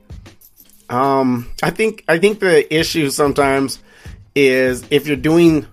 Um, 0.89 1.49
I 1.63 1.71
think 1.71 2.05
I 2.07 2.19
think 2.19 2.39
the 2.39 2.71
issue 2.73 3.09
sometimes 3.09 3.79
is 4.35 4.85
if 4.91 5.07
you're 5.07 5.17
doing 5.17 5.65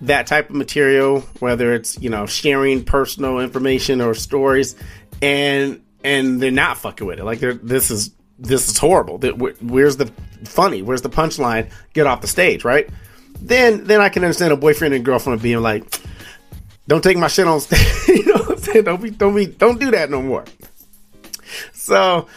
that 0.00 0.26
type 0.26 0.50
of 0.50 0.56
material, 0.56 1.20
whether 1.38 1.72
it's 1.74 2.00
you 2.02 2.10
know 2.10 2.26
sharing 2.26 2.84
personal 2.84 3.38
information 3.38 4.00
or 4.00 4.14
stories, 4.14 4.74
and 5.22 5.80
and 6.02 6.42
they're 6.42 6.50
not 6.50 6.78
fucking 6.78 7.06
with 7.06 7.20
it, 7.20 7.24
like 7.24 7.38
they're 7.38 7.54
this 7.54 7.92
is 7.92 8.10
this 8.42 8.68
is 8.68 8.78
horrible. 8.78 9.18
Where's 9.18 9.96
the 9.96 10.06
funny? 10.44 10.82
Where's 10.82 11.02
the 11.02 11.10
punchline? 11.10 11.70
Get 11.92 12.06
off 12.06 12.20
the 12.20 12.26
stage, 12.26 12.64
right? 12.64 12.88
Then 13.40 13.84
then 13.84 14.00
I 14.00 14.08
can 14.08 14.24
understand 14.24 14.52
a 14.52 14.56
boyfriend 14.56 14.94
and 14.94 15.04
girlfriend 15.04 15.42
being 15.42 15.60
like, 15.60 15.84
don't 16.88 17.02
take 17.02 17.16
my 17.16 17.28
shit 17.28 17.46
on 17.46 17.60
stage. 17.60 17.80
you 18.08 18.26
know 18.26 18.40
what 18.40 18.50
I'm 18.50 18.58
saying? 18.58 18.84
Don't 18.84 19.02
be 19.02 19.10
don't 19.10 19.34
be 19.34 19.46
don't 19.46 19.80
do 19.80 19.90
that 19.92 20.10
no 20.10 20.22
more. 20.22 20.44
So 21.72 22.28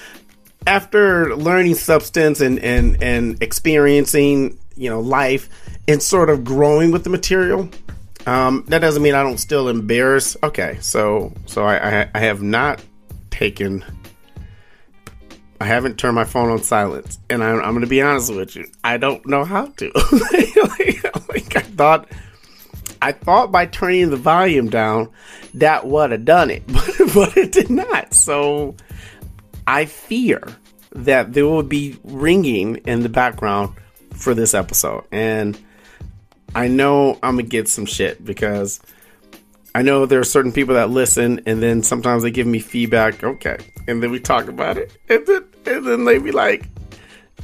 after 0.67 1.35
learning 1.35 1.75
substance 1.75 2.41
and 2.41 2.59
and 2.59 3.01
and 3.01 3.41
experiencing 3.41 4.57
you 4.75 4.89
know 4.89 4.99
life 4.99 5.49
and 5.87 6.01
sort 6.01 6.29
of 6.29 6.43
growing 6.43 6.91
with 6.91 7.03
the 7.03 7.09
material 7.09 7.69
um, 8.25 8.65
that 8.67 8.79
doesn't 8.79 9.03
mean 9.03 9.13
i 9.13 9.21
don't 9.21 9.37
still 9.37 9.69
embarrass 9.69 10.35
okay 10.41 10.77
so 10.81 11.31
so 11.45 11.63
i 11.63 12.01
i, 12.01 12.09
I 12.15 12.19
have 12.19 12.41
not 12.41 12.81
taken 13.29 13.85
I 15.65 15.67
haven't 15.67 15.97
turned 15.97 16.13
my 16.13 16.25
phone 16.25 16.51
on 16.51 16.61
silence, 16.61 17.17
and 17.27 17.43
I'm, 17.43 17.57
I'm 17.57 17.71
going 17.71 17.81
to 17.81 17.87
be 17.87 17.99
honest 17.99 18.31
with 18.31 18.55
you. 18.55 18.67
I 18.83 18.97
don't 18.97 19.25
know 19.25 19.43
how 19.43 19.65
to. 19.65 19.91
like, 20.11 21.27
like, 21.27 21.55
I 21.55 21.61
thought, 21.61 22.07
I 23.01 23.13
thought 23.13 23.51
by 23.51 23.65
turning 23.65 24.11
the 24.11 24.15
volume 24.15 24.69
down, 24.69 25.09
that 25.55 25.87
would 25.87 26.11
have 26.11 26.23
done 26.23 26.51
it, 26.51 26.67
but, 26.67 26.91
but 27.15 27.35
it 27.35 27.51
did 27.51 27.71
not. 27.71 28.13
So 28.13 28.75
I 29.65 29.85
fear 29.85 30.43
that 30.91 31.33
there 31.33 31.47
will 31.47 31.63
be 31.63 31.97
ringing 32.03 32.75
in 32.85 32.99
the 32.99 33.09
background 33.09 33.75
for 34.11 34.35
this 34.35 34.53
episode. 34.53 35.05
And 35.11 35.59
I 36.53 36.67
know 36.67 37.17
I'm 37.23 37.37
to 37.37 37.43
get 37.43 37.67
some 37.67 37.87
shit 37.87 38.23
because 38.23 38.79
I 39.75 39.81
know 39.81 40.05
there 40.05 40.21
are 40.21 40.23
certain 40.23 40.53
people 40.53 40.75
that 40.75 40.89
listen 40.89 41.41
and 41.45 41.61
then 41.61 41.83
sometimes 41.83 42.23
they 42.23 42.31
give 42.31 42.47
me 42.47 42.59
feedback. 42.59 43.21
Okay. 43.21 43.57
And 43.89 44.01
then 44.01 44.09
we 44.09 44.21
talk 44.21 44.47
about 44.47 44.77
it. 44.77 44.97
And 45.09 45.27
then, 45.27 45.43
and 45.65 45.85
then 45.85 46.05
they 46.05 46.17
be 46.17 46.31
like, 46.31 46.69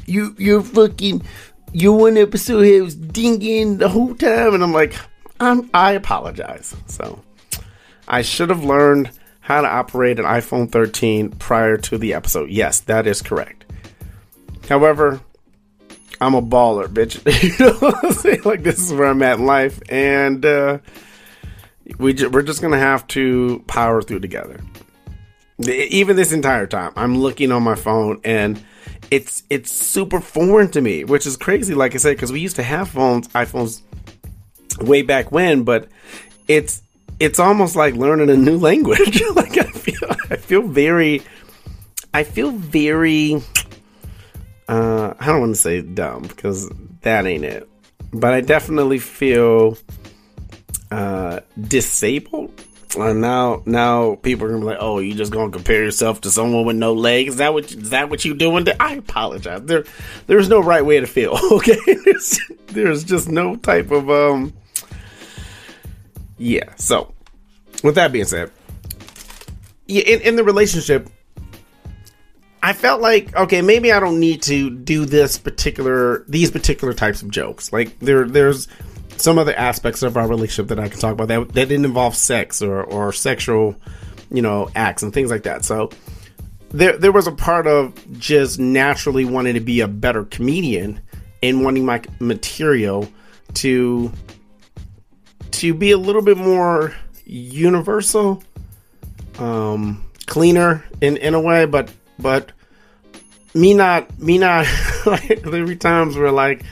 you, 0.06 0.34
you're 0.38 0.64
fucking, 0.64 1.24
your 1.74 2.00
one 2.00 2.16
episode 2.16 2.62
here 2.62 2.86
was 2.86 2.96
dinging 2.96 3.80
the 3.80 3.90
whole 3.90 4.16
time. 4.16 4.54
And 4.54 4.64
I'm 4.64 4.72
like, 4.72 4.96
I'm, 5.42 5.70
I 5.74 5.92
apologize. 5.92 6.74
So 6.88 7.22
I 8.08 8.22
should 8.22 8.50
have 8.50 8.64
learned 8.64 9.12
how 9.42 9.60
to 9.60 9.68
operate 9.68 10.18
an 10.18 10.24
iPhone 10.24 10.72
13 10.72 11.32
prior 11.32 11.76
to 11.76 11.98
the 11.98 12.14
episode. 12.14 12.50
Yes, 12.50 12.80
that 12.80 13.08
is 13.08 13.22
correct. 13.22 13.66
However, 14.70 15.20
I'm 16.22 16.36
a 16.36 16.42
baller, 16.42 16.88
bitch. 16.88 17.20
you 17.60 17.66
know 17.66 17.74
what 17.74 18.06
I'm 18.06 18.14
saying? 18.14 18.44
Like 18.46 18.64
this 18.64 18.80
is 18.80 18.94
where 18.94 19.10
I'm 19.10 19.22
at 19.22 19.40
in 19.40 19.46
life, 19.46 19.82
and 19.90 20.46
uh, 20.46 20.78
we 22.00 22.14
ju- 22.14 22.30
we're 22.30 22.42
just 22.42 22.62
gonna 22.62 22.80
have 22.80 23.08
to 23.10 23.64
power 23.68 24.02
through 24.02 24.20
together. 24.20 24.60
Even 25.60 26.16
this 26.16 26.32
entire 26.32 26.66
time, 26.66 26.92
I'm 26.96 27.18
looking 27.18 27.52
on 27.52 27.62
my 27.64 27.76
phone, 27.76 28.20
and 28.24 28.64
it's 29.12 29.44
it's 29.50 29.72
super 29.72 30.20
foreign 30.20 30.70
to 30.72 30.82
me, 30.82 31.04
which 31.04 31.26
is 31.28 31.38
crazy. 31.38 31.74
Like 31.74 31.94
I 31.94 31.98
said, 31.98 32.16
because 32.16 32.32
we 32.32 32.40
used 32.40 32.56
to 32.56 32.64
have 32.64 32.90
phones, 32.90 33.28
iPhones, 33.30 33.82
way 34.80 35.02
back 35.02 35.32
when, 35.32 35.64
but 35.64 35.88
it's 36.48 36.82
it's 37.20 37.40
almost 37.40 37.76
like 37.76 37.94
learning 37.96 38.30
a 38.30 38.38
new 38.38 38.58
language. 38.70 39.22
like 39.36 39.58
I 39.58 39.64
feel, 39.64 40.10
I 40.30 40.36
feel 40.38 40.62
very, 40.64 41.22
I 42.14 42.24
feel 42.24 42.52
very. 42.52 43.42
Uh, 44.68 45.14
I 45.20 45.26
don't 45.28 45.42
want 45.42 45.56
to 45.56 45.62
say 45.62 45.82
dumb 45.82 46.24
because 46.24 46.72
that 47.02 47.26
ain't 47.26 47.44
it, 47.44 47.70
but 48.14 48.34
I 48.34 48.42
definitely 48.42 49.00
feel 49.00 49.78
uh, 50.92 51.40
disabled. 51.60 52.64
Uh, 52.98 53.14
now, 53.14 53.64
now 53.66 54.16
people 54.16 54.46
are 54.46 54.50
gonna 54.50 54.60
be 54.60 54.66
like, 54.66 54.78
"Oh, 54.82 55.00
you 55.00 55.14
just 55.14 55.32
gonna 55.32 55.52
compare 55.52 55.84
yourself 55.84 56.22
to 56.22 56.32
someone 56.32 56.66
with 56.66 56.76
no 56.76 56.94
legs? 56.94 57.34
Is 57.34 57.38
that 57.38 57.54
what 57.54 57.72
is 57.72 57.92
that 57.92 58.10
what 58.10 58.26
you 58.26 58.34
doing?" 58.34 58.68
I 58.80 58.96
apologize. 58.96 59.62
There, 59.64 59.86
there's 60.28 60.50
no 60.50 60.60
right 60.60 60.86
way 60.86 61.00
to 61.00 61.08
feel. 61.08 61.40
Okay, 61.52 61.78
there's, 62.06 62.40
there's 62.68 63.04
just 63.04 63.30
no 63.30 63.56
type 63.56 63.92
of 63.92 64.10
um 64.10 64.54
yeah. 66.38 66.76
So, 66.76 67.14
with 67.84 67.96
that 67.96 68.12
being 68.12 68.26
said, 68.26 68.52
yeah, 69.86 70.02
in, 70.04 70.22
in 70.22 70.36
the 70.36 70.44
relationship, 70.44 71.08
I 72.62 72.74
felt 72.74 73.00
like 73.00 73.34
okay, 73.36 73.62
maybe 73.62 73.92
I 73.92 74.00
don't 74.00 74.20
need 74.20 74.42
to 74.44 74.70
do 74.70 75.06
this 75.06 75.38
particular 75.38 76.26
these 76.28 76.52
particular 76.52 76.94
types 76.94 77.22
of 77.22 77.32
jokes. 77.32 77.72
Like 77.72 77.98
there, 78.00 78.28
there's 78.28 78.68
some 79.22 79.38
other 79.38 79.56
aspects 79.56 80.04
of 80.04 80.18
our 80.18 80.28
relationship 80.28 80.70
that 80.70 80.80
I 80.80 80.90
can 80.90 81.00
talk 81.00 81.14
about 81.14 81.28
that 81.28 81.50
that 81.54 81.70
didn't 81.70 81.86
involve 81.86 82.16
sex 82.16 82.62
or 82.62 82.84
or 82.84 83.14
sexual, 83.14 83.76
you 84.30 84.42
know, 84.42 84.70
acts 84.76 85.04
and 85.04 85.14
things 85.14 85.30
like 85.30 85.44
that. 85.44 85.64
So 85.66 85.90
there 86.70 86.98
there 86.98 87.12
was 87.12 87.28
a 87.28 87.32
part 87.32 87.68
of 87.68 87.94
just 88.20 88.60
naturally 88.60 89.26
wanting 89.26 89.54
to 89.56 89.60
be 89.60 89.82
a 89.82 89.88
better 89.88 90.26
comedian 90.26 91.02
and 91.44 91.64
wanting 91.64 91.86
my 91.86 92.02
material 92.20 93.08
to 93.56 94.12
to 95.52 95.74
be 95.74 95.92
a 95.92 95.98
little 95.98 96.22
bit 96.22 96.38
more 96.38 96.96
universal, 97.26 98.42
um, 99.38 100.04
cleaner 100.26 100.84
in 101.02 101.18
in 101.18 101.34
a 101.34 101.42
way, 101.42 101.66
but 101.66 101.92
but 102.20 102.52
me 103.54 103.74
not 103.74 104.18
me 104.20 104.38
not 104.38 104.66
like 105.06 105.46
every 105.46 105.76
times 105.76 106.16
where 106.16 106.32
like 106.32 106.64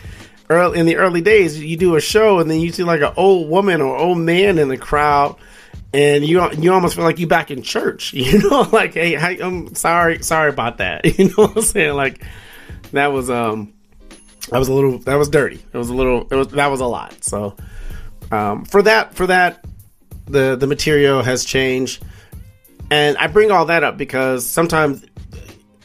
early 0.50 0.80
in 0.80 0.86
the 0.86 0.96
early 0.98 1.22
days 1.22 1.60
you 1.60 1.78
do 1.78 1.96
a 1.96 2.02
show 2.02 2.40
and 2.40 2.50
then 2.50 2.60
you 2.60 2.72
see 2.72 2.84
like 2.84 3.02
an 3.02 3.14
old 3.16 3.50
woman 3.50 3.82
or 3.82 3.96
old 3.96 4.18
man 4.18 4.58
in 4.58 4.68
the 4.68 4.78
crowd 4.78 5.36
and 5.94 6.26
you 6.26 6.52
you 6.54 6.74
almost 6.74 6.96
feel 6.96 7.04
like 7.04 7.20
you 7.20 7.28
back 7.28 7.52
in 7.52 7.62
church 7.62 8.14
you 8.16 8.40
know? 8.50 8.68
Like 8.72 8.94
hey 8.94 9.16
I, 9.16 9.38
i'm 9.42 9.76
sorry 9.76 10.24
sorry 10.24 10.50
about 10.50 10.78
that 10.78 11.06
you 11.20 11.26
know 11.26 11.48
what 11.48 11.58
i'm 11.58 11.62
saying? 11.62 11.96
Like 11.96 12.24
that 12.92 13.12
was 13.12 13.30
um 13.30 13.74
that 14.50 14.58
was 14.58 14.68
a 14.68 14.74
little 14.74 14.98
that 15.00 15.16
was 15.16 15.30
dirty. 15.30 15.60
It 15.74 15.78
was 15.78 15.90
a 15.90 15.94
little 15.94 16.28
it 16.32 16.36
was 16.36 16.48
that 16.50 16.68
was 16.68 16.82
a 16.82 16.86
lot. 16.86 17.24
So 17.24 17.56
um, 18.32 18.66
for 18.66 18.82
that, 18.84 19.16
for 19.16 19.28
that, 19.28 19.64
the 20.26 20.56
the 20.56 20.68
material 20.68 21.24
has 21.24 21.46
changed, 21.46 22.04
and 22.92 23.18
I 23.18 23.28
bring 23.28 23.52
all 23.52 23.66
that 23.66 23.84
up 23.84 23.98
because 23.98 24.46
sometimes, 24.46 25.06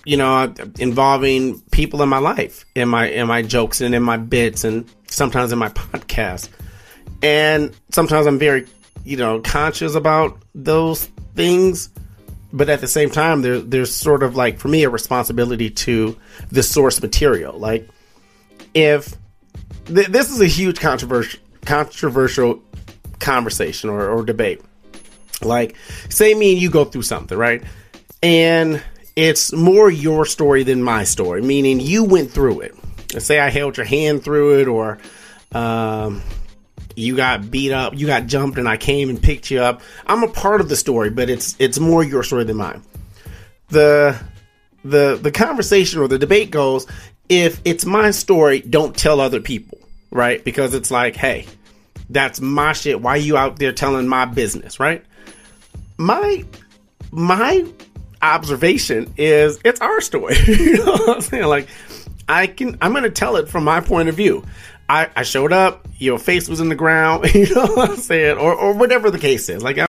you 0.05 0.17
know, 0.17 0.53
involving 0.79 1.61
people 1.73 2.03
in 2.03 2.09
my 2.09 2.19
life, 2.19 2.65
in 2.75 2.89
my 2.89 3.09
in 3.09 3.27
my 3.27 3.43
jokes 3.43 3.81
and 3.81 3.95
in 3.95 4.03
my 4.03 4.17
bits, 4.17 4.65
and 4.65 4.89
sometimes 5.09 5.53
in 5.53 5.59
my 5.59 5.69
podcast, 5.71 6.49
and 7.23 7.75
sometimes 7.91 8.27
I'm 8.27 8.39
very, 8.39 8.67
you 9.05 9.17
know, 9.17 9.41
conscious 9.41 9.95
about 9.95 10.39
those 10.55 11.05
things 11.35 11.91
but 12.53 12.69
at 12.71 12.81
the 12.81 12.87
same 12.87 13.11
time 13.11 13.43
there, 13.43 13.59
there's 13.59 13.93
sort 13.93 14.23
of 14.23 14.37
like 14.37 14.61
for 14.61 14.69
me 14.69 14.85
a 14.85 14.89
responsibility 14.89 15.69
to 15.69 16.17
the 16.53 16.63
source 16.63 17.03
material 17.03 17.59
like 17.59 17.89
if 18.75 19.17
th- 19.87 20.07
this 20.07 20.31
is 20.31 20.41
a 20.41 20.47
huge 20.47 20.79
controversial 20.79 21.41
controversial 21.65 22.63
conversation 23.25 23.91
or, 23.91 24.09
or 24.09 24.25
debate. 24.25 24.61
Like, 25.43 25.77
say 26.09 26.35
me 26.35 26.53
and 26.53 26.63
you 26.63 26.71
go 26.71 26.85
through 26.85 27.03
something, 27.03 27.37
right? 27.37 27.63
And 28.23 28.83
it's 29.17 29.53
more 29.53 29.91
your 29.91 30.27
story 30.27 30.63
than 30.63 30.83
my 30.83 31.05
story, 31.05 31.43
meaning 31.43 31.81
you 31.81 32.05
went 32.05 32.31
through 32.31 32.61
it. 32.61 32.75
Say 33.21 33.39
I 33.39 33.49
held 33.49 33.77
your 33.77 33.87
hand 33.87 34.25
through 34.25 34.61
it, 34.61 34.69
or 34.69 34.99
um, 35.53 36.23
you 36.97 37.17
got 37.17 37.51
beat 37.51 37.73
up, 37.73 37.97
you 37.97 38.07
got 38.07 38.27
jumped, 38.27 38.59
and 38.59 38.69
I 38.69 38.77
came 38.77 39.09
and 39.09 39.23
picked 39.23 39.51
you 39.51 39.61
up. 39.61 39.83
I'm 40.07 40.23
a 40.25 40.29
part 40.29 40.61
of 40.61 40.69
the 40.69 40.77
story, 40.77 41.11
but 41.11 41.31
it's 41.31 41.55
it's 41.59 41.79
more 41.79 42.03
your 42.03 42.23
story 42.23 42.45
than 42.45 42.57
mine. 42.57 42.83
The 43.69 44.21
the 44.85 45.19
the 45.23 45.31
conversation 45.31 46.01
or 46.01 46.09
the 46.09 46.19
debate 46.19 46.51
goes: 46.51 46.87
if 47.29 47.61
it's 47.65 47.85
my 47.85 48.11
story, 48.11 48.61
don't 48.61 48.97
tell 48.97 49.21
other 49.21 49.41
people 49.41 49.79
right? 50.15 50.43
Because 50.43 50.73
it's 50.73 50.91
like, 50.91 51.17
hey, 51.17 51.47
that's 52.09 52.41
my 52.41 52.73
shit. 52.73 53.03
Why 53.03 53.11
are 53.11 53.19
you 53.19 53.37
out 53.37 53.59
there 53.59 53.73
telling 53.73 54.09
my 54.09 54.25
business, 54.25 54.81
right? 54.81 55.05
My 55.99 56.45
my 57.11 57.67
observation 58.33 59.13
is 59.17 59.61
it's 59.65 59.81
our 59.81 60.01
story. 60.01 60.37
you 60.47 60.79
know 60.79 60.93
what 60.93 61.17
I'm 61.17 61.21
saying? 61.21 61.45
Like 61.45 61.69
I 62.29 62.47
can 62.47 62.79
I'm 62.81 62.93
gonna 62.93 63.11
tell 63.11 63.37
it 63.37 63.49
from 63.49 63.65
my 63.65 63.81
point 63.81 64.09
of 64.09 64.15
view. 64.17 64.45
I, 64.89 65.09
I 65.17 65.23
showed 65.23 65.51
up, 65.53 65.89
your 65.97 66.19
face 66.19 66.47
was 66.47 66.61
in 66.61 66.69
the 66.69 66.75
ground, 66.75 67.25
you 67.35 67.55
know 67.55 67.67
what 67.67 67.91
I'm 67.91 67.97
saying? 67.97 68.37
Or 68.39 68.55
or 68.55 68.75
whatever 68.75 69.11
the 69.11 69.19
case 69.19 69.49
is. 69.49 69.63
Like 69.63 69.79
I'm- 69.79 69.89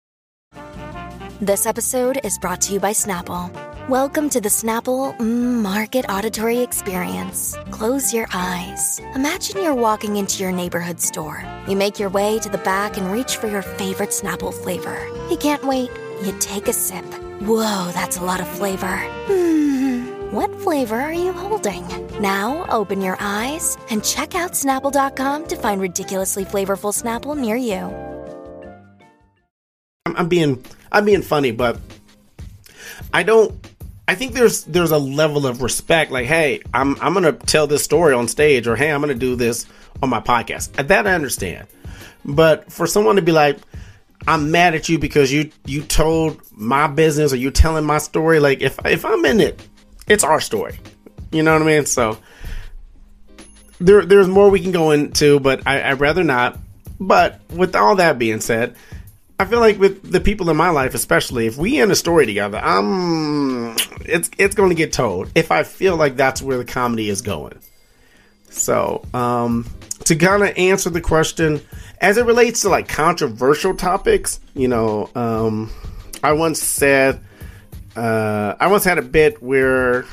This 1.39 1.65
episode 1.65 2.19
is 2.23 2.37
brought 2.39 2.61
to 2.61 2.73
you 2.73 2.79
by 2.79 2.91
Snapple. 2.91 3.49
Welcome 3.89 4.29
to 4.29 4.39
the 4.39 4.47
Snapple 4.49 5.19
Market 5.19 6.05
Auditory 6.07 6.59
Experience. 6.59 7.57
Close 7.71 8.13
your 8.13 8.27
eyes. 8.33 8.99
Imagine 9.15 9.57
you're 9.63 9.75
walking 9.75 10.17
into 10.17 10.43
your 10.43 10.51
neighborhood 10.51 11.01
store. 11.01 11.43
You 11.67 11.75
make 11.75 11.99
your 11.99 12.09
way 12.09 12.37
to 12.39 12.47
the 12.49 12.59
back 12.59 12.95
and 12.97 13.11
reach 13.11 13.37
for 13.37 13.47
your 13.47 13.63
favorite 13.63 14.09
Snapple 14.11 14.53
flavor. 14.53 14.99
You 15.29 15.37
can't 15.37 15.63
wait 15.65 15.89
You 16.23 16.31
take 16.39 16.67
a 16.67 16.73
sip. 16.73 17.05
Whoa, 17.41 17.89
that's 17.93 18.17
a 18.17 18.23
lot 18.23 18.39
of 18.39 18.47
flavor. 18.47 18.97
Hmm, 19.25 20.31
what 20.31 20.53
flavor 20.61 21.01
are 21.01 21.11
you 21.11 21.33
holding? 21.33 21.83
Now 22.21 22.67
open 22.69 23.01
your 23.01 23.17
eyes 23.19 23.79
and 23.89 24.03
check 24.03 24.35
out 24.35 24.51
Snapple.com 24.51 25.47
to 25.47 25.55
find 25.55 25.81
ridiculously 25.81 26.45
flavorful 26.45 26.93
Snapple 26.93 27.35
near 27.35 27.55
you. 27.55 27.89
I'm, 30.05 30.15
I'm 30.17 30.27
being 30.29 30.63
I'm 30.91 31.03
being 31.03 31.23
funny, 31.23 31.49
but 31.49 31.79
I 33.11 33.23
don't. 33.23 33.55
I 34.07 34.13
think 34.13 34.33
there's 34.33 34.65
there's 34.65 34.91
a 34.91 34.99
level 34.99 35.47
of 35.47 35.63
respect. 35.63 36.11
Like, 36.11 36.27
hey, 36.27 36.61
I'm 36.75 36.95
I'm 37.01 37.15
gonna 37.15 37.33
tell 37.33 37.65
this 37.65 37.83
story 37.83 38.13
on 38.13 38.27
stage, 38.27 38.67
or 38.67 38.75
hey, 38.75 38.91
I'm 38.91 39.01
gonna 39.01 39.15
do 39.15 39.35
this 39.35 39.65
on 40.03 40.09
my 40.09 40.19
podcast. 40.19 40.77
At 40.77 40.89
That 40.89 41.07
I 41.07 41.15
understand. 41.15 41.67
But 42.23 42.71
for 42.71 42.85
someone 42.85 43.15
to 43.15 43.23
be 43.23 43.31
like, 43.31 43.57
I'm 44.27 44.51
mad 44.51 44.75
at 44.75 44.89
you 44.89 44.99
because 44.99 45.31
you 45.31 45.51
you 45.65 45.81
told 45.81 46.41
my 46.51 46.87
business 46.87 47.33
or 47.33 47.37
you're 47.37 47.51
telling 47.51 47.85
my 47.85 47.97
story, 47.97 48.39
like 48.39 48.61
if 48.61 48.77
if 48.85 49.05
I'm 49.05 49.25
in 49.25 49.39
it, 49.39 49.67
it's 50.07 50.23
our 50.23 50.39
story. 50.39 50.79
You 51.31 51.43
know 51.43 51.53
what 51.53 51.61
I 51.61 51.65
mean? 51.65 51.85
So 51.85 52.17
there 53.79 54.05
there's 54.05 54.27
more 54.27 54.49
we 54.49 54.59
can 54.59 54.71
go 54.71 54.91
into, 54.91 55.39
but 55.39 55.65
I, 55.65 55.91
I'd 55.91 55.99
rather 55.99 56.23
not. 56.23 56.57
But 56.99 57.41
with 57.49 57.75
all 57.75 57.95
that 57.95 58.19
being 58.19 58.41
said, 58.41 58.75
I 59.39 59.45
feel 59.45 59.59
like 59.59 59.79
with 59.79 60.11
the 60.11 60.21
people 60.21 60.51
in 60.51 60.57
my 60.57 60.69
life, 60.69 60.93
especially 60.93 61.47
if 61.47 61.57
we 61.57 61.79
end 61.79 61.91
a 61.91 61.95
story 61.95 62.27
together, 62.27 62.59
I'm 62.59 63.75
it's 64.05 64.29
it's 64.37 64.53
going 64.53 64.69
to 64.69 64.75
get 64.75 64.93
told. 64.93 65.31
If 65.33 65.51
I 65.51 65.63
feel 65.63 65.95
like 65.95 66.15
that's 66.15 66.43
where 66.43 66.59
the 66.59 66.65
comedy 66.65 67.09
is 67.09 67.21
going. 67.21 67.57
So, 68.51 69.03
um, 69.13 69.65
to 70.05 70.15
kind 70.15 70.43
of 70.43 70.53
answer 70.57 70.89
the 70.89 71.01
question 71.01 71.61
as 71.99 72.17
it 72.17 72.25
relates 72.25 72.61
to 72.61 72.69
like 72.69 72.87
controversial 72.87 73.75
topics, 73.75 74.39
you 74.55 74.67
know, 74.67 75.09
um, 75.15 75.71
I 76.23 76.33
once 76.33 76.61
said, 76.61 77.23
uh, 77.95 78.55
I 78.59 78.67
once 78.67 78.83
had 78.83 78.97
a 78.97 79.03
bit 79.03 79.41
where 79.41 80.05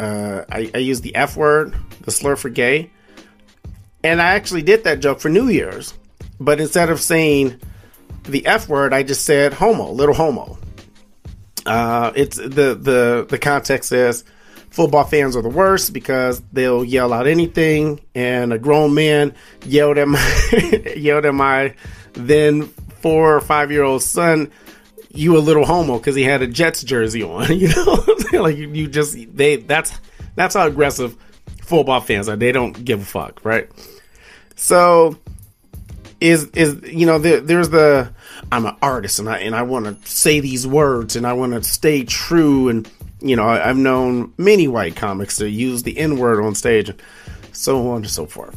uh, 0.00 0.44
I, 0.50 0.70
I 0.74 0.78
used 0.78 1.02
the 1.02 1.14
F 1.14 1.36
word, 1.36 1.74
the 2.02 2.10
slur 2.10 2.36
for 2.36 2.48
gay, 2.48 2.90
and 4.02 4.20
I 4.20 4.34
actually 4.34 4.62
did 4.62 4.84
that 4.84 5.00
joke 5.00 5.20
for 5.20 5.28
New 5.28 5.48
Year's, 5.48 5.94
but 6.40 6.60
instead 6.60 6.90
of 6.90 7.00
saying 7.00 7.60
the 8.24 8.46
F 8.46 8.68
word, 8.68 8.92
I 8.92 9.02
just 9.02 9.24
said 9.24 9.52
homo, 9.52 9.90
little 9.90 10.14
homo. 10.14 10.58
Uh, 11.64 12.12
it's 12.14 12.36
the 12.36 12.78
the 12.80 13.26
the 13.28 13.38
context 13.38 13.90
is 13.90 14.24
football 14.76 15.04
fans 15.04 15.34
are 15.34 15.42
the 15.42 15.48
worst 15.48 15.94
because 15.94 16.42
they'll 16.52 16.84
yell 16.84 17.14
out 17.14 17.26
anything, 17.26 17.98
and 18.14 18.52
a 18.52 18.58
grown 18.58 18.92
man 18.92 19.34
yelled 19.64 19.96
at 19.96 20.06
my 20.06 20.92
yelled 20.96 21.24
at 21.24 21.34
my 21.34 21.74
then 22.12 22.64
four 23.00 23.34
or 23.34 23.40
five 23.40 23.72
year 23.72 23.82
old 23.82 24.02
son, 24.02 24.52
"You 25.10 25.38
a 25.38 25.40
little 25.40 25.64
homo" 25.64 25.96
because 25.96 26.14
he 26.14 26.24
had 26.24 26.42
a 26.42 26.46
Jets 26.46 26.84
jersey 26.84 27.22
on. 27.22 27.48
You 27.58 27.68
know, 27.68 28.04
like 28.42 28.58
you, 28.58 28.68
you 28.68 28.86
just 28.86 29.16
they 29.34 29.56
that's 29.56 29.98
that's 30.34 30.54
how 30.54 30.66
aggressive 30.66 31.16
football 31.62 32.02
fans 32.02 32.28
are. 32.28 32.36
They 32.36 32.52
don't 32.52 32.84
give 32.84 33.00
a 33.00 33.04
fuck, 33.06 33.42
right? 33.46 33.70
So 34.56 35.16
is 36.20 36.50
is 36.50 36.82
you 36.84 37.06
know 37.06 37.18
there, 37.18 37.40
there's 37.40 37.70
the 37.70 38.12
I'm 38.52 38.66
an 38.66 38.76
artist 38.82 39.20
and 39.20 39.28
I 39.28 39.38
and 39.38 39.56
I 39.56 39.62
want 39.62 39.86
to 39.86 40.10
say 40.10 40.40
these 40.40 40.66
words 40.66 41.16
and 41.16 41.26
I 41.26 41.32
want 41.32 41.54
to 41.54 41.62
stay 41.62 42.04
true 42.04 42.68
and 42.68 42.86
you 43.20 43.36
know, 43.36 43.48
I, 43.48 43.58
have 43.66 43.76
known 43.76 44.32
many 44.36 44.68
white 44.68 44.96
comics 44.96 45.36
to 45.38 45.48
use 45.48 45.82
the 45.82 45.96
N 45.98 46.18
word 46.18 46.42
on 46.42 46.54
stage, 46.54 46.88
and 46.88 47.00
so 47.52 47.88
on 47.90 47.98
and 47.98 48.10
so 48.10 48.26
forth. 48.26 48.56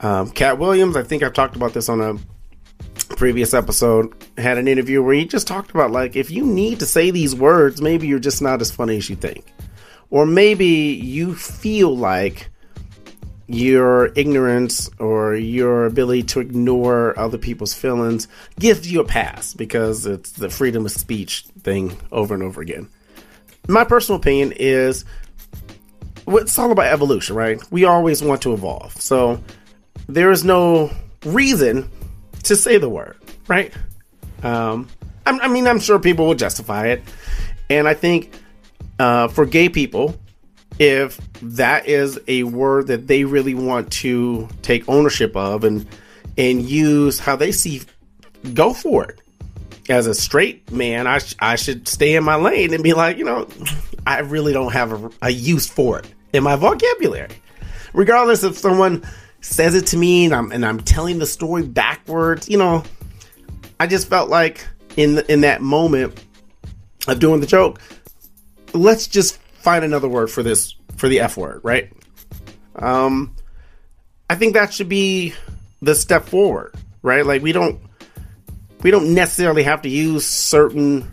Um, 0.00 0.30
Katt 0.30 0.58
Williams, 0.58 0.96
I 0.96 1.02
think 1.02 1.22
I've 1.22 1.32
talked 1.32 1.54
about 1.54 1.74
this 1.74 1.88
on 1.88 2.00
a 2.00 2.18
previous 3.14 3.54
episode, 3.54 4.12
had 4.36 4.58
an 4.58 4.66
interview 4.66 5.02
where 5.02 5.14
he 5.14 5.24
just 5.24 5.46
talked 5.46 5.70
about 5.70 5.90
like 5.92 6.16
if 6.16 6.30
you 6.30 6.44
need 6.44 6.80
to 6.80 6.86
say 6.86 7.10
these 7.10 7.34
words, 7.34 7.80
maybe 7.80 8.06
you're 8.06 8.18
just 8.18 8.42
not 8.42 8.60
as 8.60 8.70
funny 8.70 8.96
as 8.96 9.08
you 9.08 9.16
think, 9.16 9.52
or 10.10 10.26
maybe 10.26 10.66
you 10.66 11.34
feel 11.34 11.96
like 11.96 12.50
your 13.46 14.06
ignorance 14.16 14.88
or 14.98 15.34
your 15.34 15.84
ability 15.84 16.22
to 16.22 16.40
ignore 16.40 17.18
other 17.18 17.36
people's 17.36 17.74
feelings 17.74 18.26
gives 18.58 18.90
you 18.90 19.00
a 19.00 19.04
pass 19.04 19.52
because 19.52 20.06
it's 20.06 20.32
the 20.32 20.48
freedom 20.48 20.86
of 20.86 20.90
speech 20.90 21.44
thing 21.62 21.94
over 22.10 22.34
and 22.34 22.42
over 22.42 22.62
again 22.62 22.88
my 23.68 23.84
personal 23.84 24.20
opinion 24.20 24.52
is 24.56 25.04
it's 26.26 26.58
all 26.58 26.70
about 26.70 26.86
evolution, 26.86 27.36
right? 27.36 27.60
We 27.70 27.84
always 27.84 28.22
want 28.22 28.42
to 28.42 28.52
evolve. 28.52 29.00
So 29.00 29.42
there 30.08 30.30
is 30.30 30.44
no 30.44 30.90
reason 31.24 31.90
to 32.44 32.56
say 32.56 32.78
the 32.78 32.88
word, 32.88 33.16
right? 33.48 33.72
Um, 34.42 34.88
I 35.24 35.48
mean, 35.48 35.66
I'm 35.66 35.78
sure 35.78 35.98
people 35.98 36.26
will 36.26 36.34
justify 36.34 36.88
it. 36.88 37.02
And 37.70 37.86
I 37.86 37.94
think 37.94 38.34
uh, 38.98 39.28
for 39.28 39.46
gay 39.46 39.68
people, 39.68 40.18
if 40.78 41.20
that 41.42 41.86
is 41.86 42.18
a 42.26 42.42
word 42.44 42.88
that 42.88 43.06
they 43.06 43.24
really 43.24 43.54
want 43.54 43.92
to 43.92 44.48
take 44.62 44.88
ownership 44.88 45.36
of 45.36 45.64
and 45.64 45.86
and 46.38 46.62
use 46.62 47.18
how 47.18 47.36
they 47.36 47.52
see, 47.52 47.82
go 48.54 48.72
for 48.72 49.04
it 49.04 49.21
as 49.92 50.06
a 50.06 50.14
straight 50.14 50.72
man, 50.72 51.06
I, 51.06 51.18
sh- 51.18 51.36
I 51.38 51.56
should 51.56 51.86
stay 51.86 52.14
in 52.14 52.24
my 52.24 52.36
lane 52.36 52.72
and 52.72 52.82
be 52.82 52.94
like, 52.94 53.18
you 53.18 53.24
know, 53.24 53.46
I 54.06 54.20
really 54.20 54.52
don't 54.52 54.72
have 54.72 54.92
a, 54.92 55.10
a 55.22 55.30
use 55.30 55.68
for 55.68 55.98
it 55.98 56.06
in 56.32 56.42
my 56.42 56.56
vocabulary. 56.56 57.28
Regardless 57.92 58.42
if 58.42 58.56
someone 58.56 59.04
says 59.42 59.74
it 59.74 59.86
to 59.88 59.96
me 59.96 60.24
and 60.24 60.34
I'm, 60.34 60.50
and 60.50 60.64
I'm 60.64 60.80
telling 60.80 61.18
the 61.18 61.26
story 61.26 61.62
backwards, 61.62 62.48
you 62.48 62.56
know, 62.56 62.84
I 63.78 63.86
just 63.86 64.08
felt 64.08 64.30
like 64.30 64.66
in 64.96 65.18
in 65.28 65.40
that 65.42 65.60
moment 65.60 66.22
of 67.08 67.18
doing 67.18 67.40
the 67.40 67.46
joke, 67.46 67.80
let's 68.72 69.08
just 69.08 69.36
find 69.36 69.84
another 69.84 70.08
word 70.08 70.30
for 70.30 70.42
this 70.42 70.74
for 70.96 71.08
the 71.08 71.20
F 71.20 71.36
word, 71.36 71.60
right? 71.64 71.92
Um, 72.76 73.34
I 74.30 74.36
think 74.36 74.54
that 74.54 74.72
should 74.72 74.88
be 74.88 75.34
the 75.80 75.94
step 75.94 76.26
forward, 76.26 76.74
right? 77.02 77.26
Like 77.26 77.42
we 77.42 77.52
don't 77.52 77.80
we 78.82 78.90
don't 78.90 79.14
necessarily 79.14 79.62
have 79.62 79.82
to 79.82 79.88
use 79.88 80.26
certain 80.26 81.10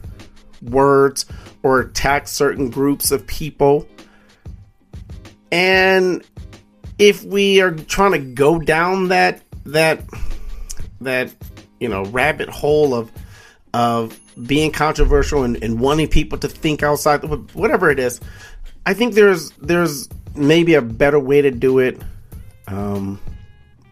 words 0.62 1.26
or 1.64 1.82
attack 1.82 2.28
certain 2.28 2.70
groups 2.70 3.12
of 3.12 3.26
people. 3.28 3.88
And 5.52 6.24
if 6.98 7.24
we 7.24 7.62
are 7.62 7.72
trying 7.72 8.12
to 8.12 8.20
go 8.20 8.60
down 8.60 9.10
that 9.10 9.42
that 9.66 10.04
that 11.02 11.34
you 11.80 11.88
know 11.88 12.04
rabbit 12.06 12.50
hole 12.50 12.94
of 12.94 13.12
of 13.74 14.20
being 14.48 14.72
controversial 14.72 15.44
and, 15.44 15.62
and 15.64 15.80
wanting 15.80 16.08
people 16.08 16.38
to 16.40 16.48
think 16.48 16.82
outside 16.84 17.24
whatever 17.54 17.90
it 17.90 18.00
is, 18.00 18.20
I 18.86 18.94
think 18.94 19.14
there's 19.14 19.52
there's 19.62 20.10
maybe 20.36 20.76
a 20.76 20.82
better 20.82 21.20
way 21.20 21.42
to 21.42 21.52
do 21.52 21.80
it. 21.80 22.02
Um, 22.68 23.20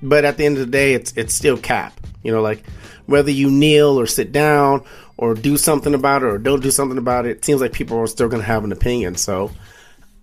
but 0.01 0.25
at 0.25 0.37
the 0.37 0.45
end 0.45 0.57
of 0.57 0.65
the 0.65 0.71
day, 0.71 0.93
it's 0.93 1.13
it's 1.13 1.33
still 1.33 1.57
cap. 1.57 1.99
You 2.23 2.31
know, 2.31 2.41
like 2.41 2.63
whether 3.07 3.31
you 3.31 3.49
kneel 3.49 3.99
or 3.99 4.05
sit 4.05 4.31
down 4.31 4.83
or 5.17 5.33
do 5.33 5.57
something 5.57 5.95
about 5.95 6.21
it 6.21 6.27
or 6.27 6.37
don't 6.37 6.61
do 6.61 6.71
something 6.71 6.97
about 6.97 7.25
it, 7.25 7.37
it 7.37 7.45
seems 7.45 7.59
like 7.59 7.73
people 7.73 7.97
are 7.97 8.07
still 8.07 8.29
going 8.29 8.41
to 8.41 8.47
have 8.47 8.63
an 8.63 8.71
opinion. 8.71 9.15
So 9.15 9.51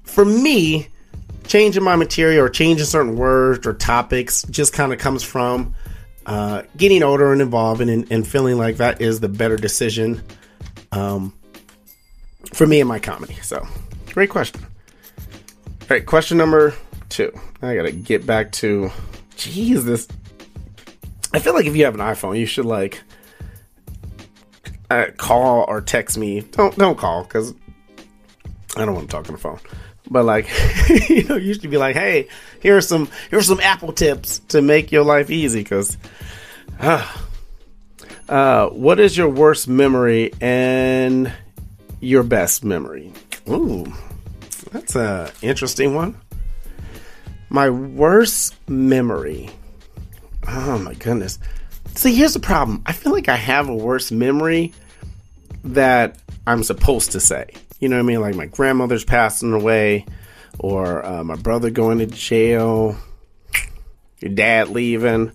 for 0.05 0.25
me, 0.25 0.89
changing 1.47 1.83
my 1.83 1.97
material 1.97 2.45
or 2.45 2.49
changing 2.49 2.87
certain 2.87 3.17
words 3.17 3.67
or 3.67 3.75
topics 3.75 4.43
just 4.45 4.73
kind 4.73 4.93
of 4.93 4.99
comes 4.99 5.23
from 5.23 5.75
uh, 6.27 6.63
getting 6.77 7.03
older 7.03 7.33
and 7.33 7.43
involved 7.43 7.81
and, 7.81 8.11
and, 8.11 8.27
feeling 8.27 8.57
like 8.57 8.79
that 8.79 9.03
is 9.03 9.21
the 9.21 9.29
better 9.29 9.57
decision 9.57 10.23
um, 10.91 11.35
for 12.55 12.67
me 12.67 12.81
and 12.81 12.89
my 12.89 12.99
comedy. 12.99 13.35
So, 13.43 13.67
great 14.13 14.31
question. 14.31 14.63
All 14.63 15.89
right, 15.91 16.07
question 16.07 16.39
number 16.39 16.73
two. 17.11 17.31
I 17.61 17.75
got 17.75 17.83
to 17.83 17.93
get 17.93 18.25
back 18.25 18.53
to, 18.53 18.91
geez, 19.37 19.85
this 19.85 20.09
I 21.35 21.41
feel 21.41 21.53
like 21.53 21.67
if 21.67 21.75
you 21.75 21.85
have 21.85 21.95
an 21.95 22.01
iPhone, 22.01 22.39
you 22.39 22.47
should 22.47 22.65
like 22.65 23.03
uh, 24.89 25.07
call 25.17 25.65
or 25.67 25.81
text 25.81 26.17
me. 26.17 26.43
Don't 26.43 26.79
don't 26.79 26.97
call 26.97 27.25
because 27.25 27.53
I 28.77 28.85
don't 28.85 28.95
want 28.95 29.11
to 29.11 29.17
talk 29.17 29.27
on 29.29 29.35
the 29.35 29.41
phone. 29.41 29.59
But 30.09 30.25
like, 30.25 30.49
you 31.09 31.25
know, 31.25 31.35
you 31.35 31.55
should 31.55 31.73
be 31.73 31.77
like, 31.77 31.97
hey, 31.97 32.29
here's 32.61 32.87
some 32.87 33.09
here's 33.31 33.49
some 33.49 33.59
Apple 33.59 33.93
tips 33.93 34.39
to 34.51 34.63
make 34.63 34.93
your 34.93 35.03
life 35.03 35.29
easy. 35.29 35.59
Because, 35.59 35.99
uh, 36.79 37.05
uh, 38.29 38.69
what 38.69 39.01
is 39.01 39.17
your 39.17 39.29
worst 39.29 39.67
memory 39.67 40.33
and 40.41 41.33
your 41.99 42.23
best 42.23 42.63
memory? 42.63 43.13
Ooh, 43.49 43.93
that's 44.71 44.95
a 44.95 45.33
interesting 45.43 45.97
one. 45.97 46.17
My 47.49 47.71
worst 47.71 48.55
memory. 48.69 49.51
Oh 50.47 50.79
my 50.79 50.95
goodness. 50.95 51.39
See, 51.95 52.15
here's 52.15 52.35
the 52.35 52.41
problem. 52.41 52.83
I 52.87 52.93
feel 52.93 53.13
like 53.13 53.29
I 53.29 53.37
have 53.37 53.69
a 53.69 53.75
worse 53.75 54.11
memory 54.11 54.73
that 55.65 56.19
I'm 56.47 56.63
supposed 56.63 57.13
to 57.13 57.21
say. 57.21 57.47
You 57.81 57.89
know 57.89 57.97
what 57.97 58.03
I 58.03 58.07
mean? 58.07 58.21
Like 58.21 58.35
my 58.35 58.47
grandmother's 58.47 59.05
passing 59.05 59.53
away, 59.53 60.07
or 60.59 61.05
uh, 61.05 61.25
my 61.25 61.37
brother 61.37 61.71
going 61.71 61.99
to 61.99 62.07
jail, 62.07 62.97
your 64.21 64.33
dad 64.33 64.69
leaving. 64.71 65.33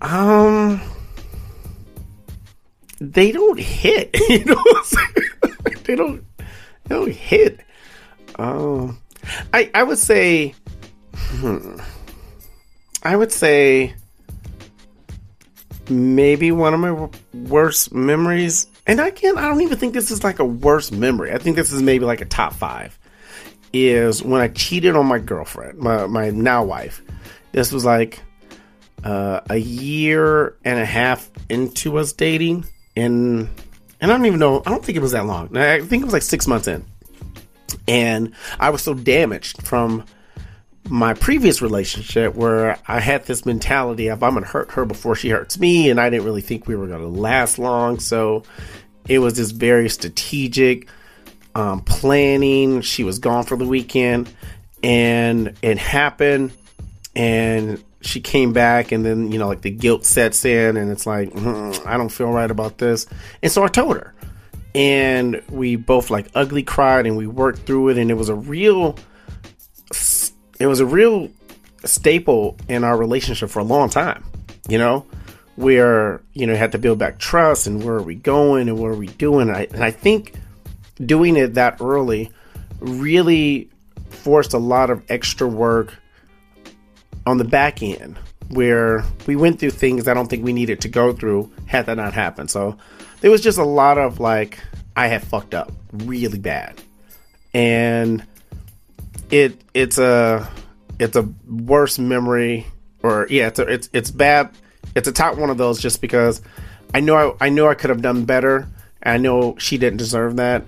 Um, 0.00 0.80
they 3.00 3.32
don't 3.32 3.58
hit. 3.58 4.16
You 4.28 4.44
know, 4.44 4.62
they 5.84 5.94
don't 5.94 6.24
they 6.84 6.94
don't 6.94 7.12
hit. 7.12 7.60
Um, 8.36 8.98
I 9.52 9.70
I 9.72 9.82
would 9.82 9.98
say, 9.98 10.54
hmm, 11.14 11.76
I 13.06 13.14
would 13.14 13.30
say 13.30 13.94
maybe 15.88 16.50
one 16.50 16.74
of 16.74 16.80
my 16.80 17.08
worst 17.48 17.94
memories. 17.94 18.66
And 18.84 19.00
I 19.00 19.12
can't. 19.12 19.38
I 19.38 19.46
don't 19.46 19.60
even 19.60 19.78
think 19.78 19.94
this 19.94 20.10
is 20.10 20.24
like 20.24 20.40
a 20.40 20.44
worst 20.44 20.90
memory. 20.90 21.32
I 21.32 21.38
think 21.38 21.54
this 21.54 21.70
is 21.70 21.82
maybe 21.82 22.04
like 22.04 22.20
a 22.20 22.24
top 22.24 22.52
five. 22.52 22.98
Is 23.72 24.24
when 24.24 24.40
I 24.40 24.48
cheated 24.48 24.96
on 24.96 25.06
my 25.06 25.20
girlfriend, 25.20 25.78
my 25.78 26.06
my 26.06 26.30
now 26.30 26.64
wife. 26.64 27.00
This 27.52 27.70
was 27.70 27.84
like 27.84 28.20
uh, 29.04 29.40
a 29.50 29.56
year 29.56 30.56
and 30.64 30.80
a 30.80 30.84
half 30.84 31.30
into 31.48 31.98
us 31.98 32.12
dating, 32.12 32.64
and 32.96 33.48
and 34.00 34.10
I 34.10 34.16
don't 34.16 34.26
even 34.26 34.40
know. 34.40 34.62
I 34.66 34.70
don't 34.70 34.84
think 34.84 34.96
it 34.96 35.02
was 35.02 35.12
that 35.12 35.26
long. 35.26 35.56
I 35.56 35.80
think 35.80 36.02
it 36.02 36.06
was 36.06 36.12
like 36.12 36.22
six 36.22 36.48
months 36.48 36.66
in, 36.66 36.84
and 37.86 38.34
I 38.58 38.70
was 38.70 38.82
so 38.82 38.94
damaged 38.94 39.62
from 39.62 40.04
my 40.88 41.14
previous 41.14 41.60
relationship 41.62 42.34
where 42.34 42.78
I 42.86 43.00
had 43.00 43.24
this 43.24 43.44
mentality 43.44 44.08
of 44.08 44.22
I'm 44.22 44.34
gonna 44.34 44.46
hurt 44.46 44.72
her 44.72 44.84
before 44.84 45.16
she 45.16 45.30
hurts 45.30 45.58
me, 45.58 45.90
and 45.90 46.00
I 46.00 46.10
didn't 46.10 46.24
really 46.24 46.40
think 46.40 46.66
we 46.66 46.76
were 46.76 46.86
gonna 46.86 47.06
last 47.06 47.58
long. 47.58 47.98
So 47.98 48.44
it 49.08 49.18
was 49.18 49.36
this 49.36 49.50
very 49.50 49.88
strategic 49.88 50.88
um, 51.54 51.80
planning. 51.80 52.82
She 52.82 53.04
was 53.04 53.18
gone 53.18 53.44
for 53.44 53.56
the 53.56 53.66
weekend, 53.66 54.30
and 54.82 55.54
it 55.62 55.78
happened, 55.78 56.52
and 57.14 57.82
she 58.00 58.20
came 58.20 58.52
back, 58.52 58.92
and 58.92 59.04
then 59.04 59.32
you 59.32 59.38
know 59.38 59.48
like 59.48 59.62
the 59.62 59.70
guilt 59.70 60.04
sets 60.04 60.44
in, 60.44 60.76
and 60.76 60.90
it's 60.90 61.06
like 61.06 61.30
mm, 61.30 61.86
I 61.86 61.96
don't 61.96 62.10
feel 62.10 62.30
right 62.30 62.50
about 62.50 62.78
this, 62.78 63.06
and 63.42 63.50
so 63.50 63.64
I 63.64 63.68
told 63.68 63.96
her, 63.96 64.14
and 64.74 65.42
we 65.50 65.76
both 65.76 66.10
like 66.10 66.28
ugly 66.34 66.62
cried, 66.62 67.06
and 67.06 67.16
we 67.16 67.26
worked 67.26 67.60
through 67.60 67.88
it, 67.88 67.98
and 67.98 68.10
it 68.10 68.14
was 68.14 68.28
a 68.28 68.34
real 68.34 68.96
it 70.58 70.66
was 70.66 70.80
a 70.80 70.86
real 70.86 71.28
staple 71.84 72.56
in 72.68 72.84
our 72.84 72.96
relationship 72.96 73.50
for 73.50 73.60
a 73.60 73.64
long 73.64 73.88
time, 73.88 74.24
you 74.68 74.78
know, 74.78 75.06
where, 75.56 76.22
you 76.32 76.46
know, 76.46 76.54
had 76.54 76.72
to 76.72 76.78
build 76.78 76.98
back 76.98 77.18
trust 77.18 77.66
and 77.66 77.82
where 77.82 77.96
are 77.96 78.02
we 78.02 78.14
going 78.14 78.68
and 78.68 78.78
what 78.78 78.90
are 78.90 78.96
we 78.96 79.06
doing. 79.06 79.48
And 79.48 79.56
I, 79.56 79.68
and 79.72 79.84
I 79.84 79.90
think 79.90 80.34
doing 81.04 81.36
it 81.36 81.54
that 81.54 81.80
early 81.80 82.30
really 82.80 83.70
forced 84.10 84.54
a 84.54 84.58
lot 84.58 84.90
of 84.90 85.02
extra 85.08 85.46
work 85.46 85.94
on 87.26 87.38
the 87.38 87.44
back 87.44 87.82
end 87.82 88.18
where 88.48 89.04
we 89.26 89.34
went 89.34 89.58
through 89.58 89.70
things 89.70 90.06
I 90.06 90.14
don't 90.14 90.28
think 90.28 90.44
we 90.44 90.52
needed 90.52 90.80
to 90.82 90.88
go 90.88 91.12
through 91.12 91.50
had 91.66 91.86
that 91.86 91.96
not 91.96 92.14
happened. 92.14 92.50
So 92.50 92.76
there 93.20 93.30
was 93.30 93.40
just 93.40 93.58
a 93.58 93.64
lot 93.64 93.98
of 93.98 94.20
like, 94.20 94.60
I 94.94 95.08
had 95.08 95.22
fucked 95.24 95.54
up 95.54 95.72
really 95.92 96.38
bad. 96.38 96.80
And 97.52 98.24
it 99.30 99.60
it's 99.74 99.98
a 99.98 100.48
it's 100.98 101.16
a 101.16 101.28
worse 101.48 101.98
memory 101.98 102.66
or 103.02 103.26
yeah 103.30 103.48
it's 103.48 103.58
a, 103.58 103.62
it's 103.62 103.90
it's 103.92 104.10
bad. 104.10 104.50
It's 104.94 105.08
a 105.08 105.12
top 105.12 105.36
one 105.36 105.50
of 105.50 105.58
those 105.58 105.80
just 105.80 106.00
because 106.00 106.40
I 106.94 107.00
know 107.00 107.36
I, 107.40 107.46
I 107.46 107.48
know 107.48 107.68
I 107.68 107.74
could 107.74 107.90
have 107.90 108.02
done 108.02 108.24
better. 108.24 108.68
I 109.02 109.18
know 109.18 109.56
she 109.58 109.78
didn't 109.78 109.98
deserve 109.98 110.36
that. 110.36 110.64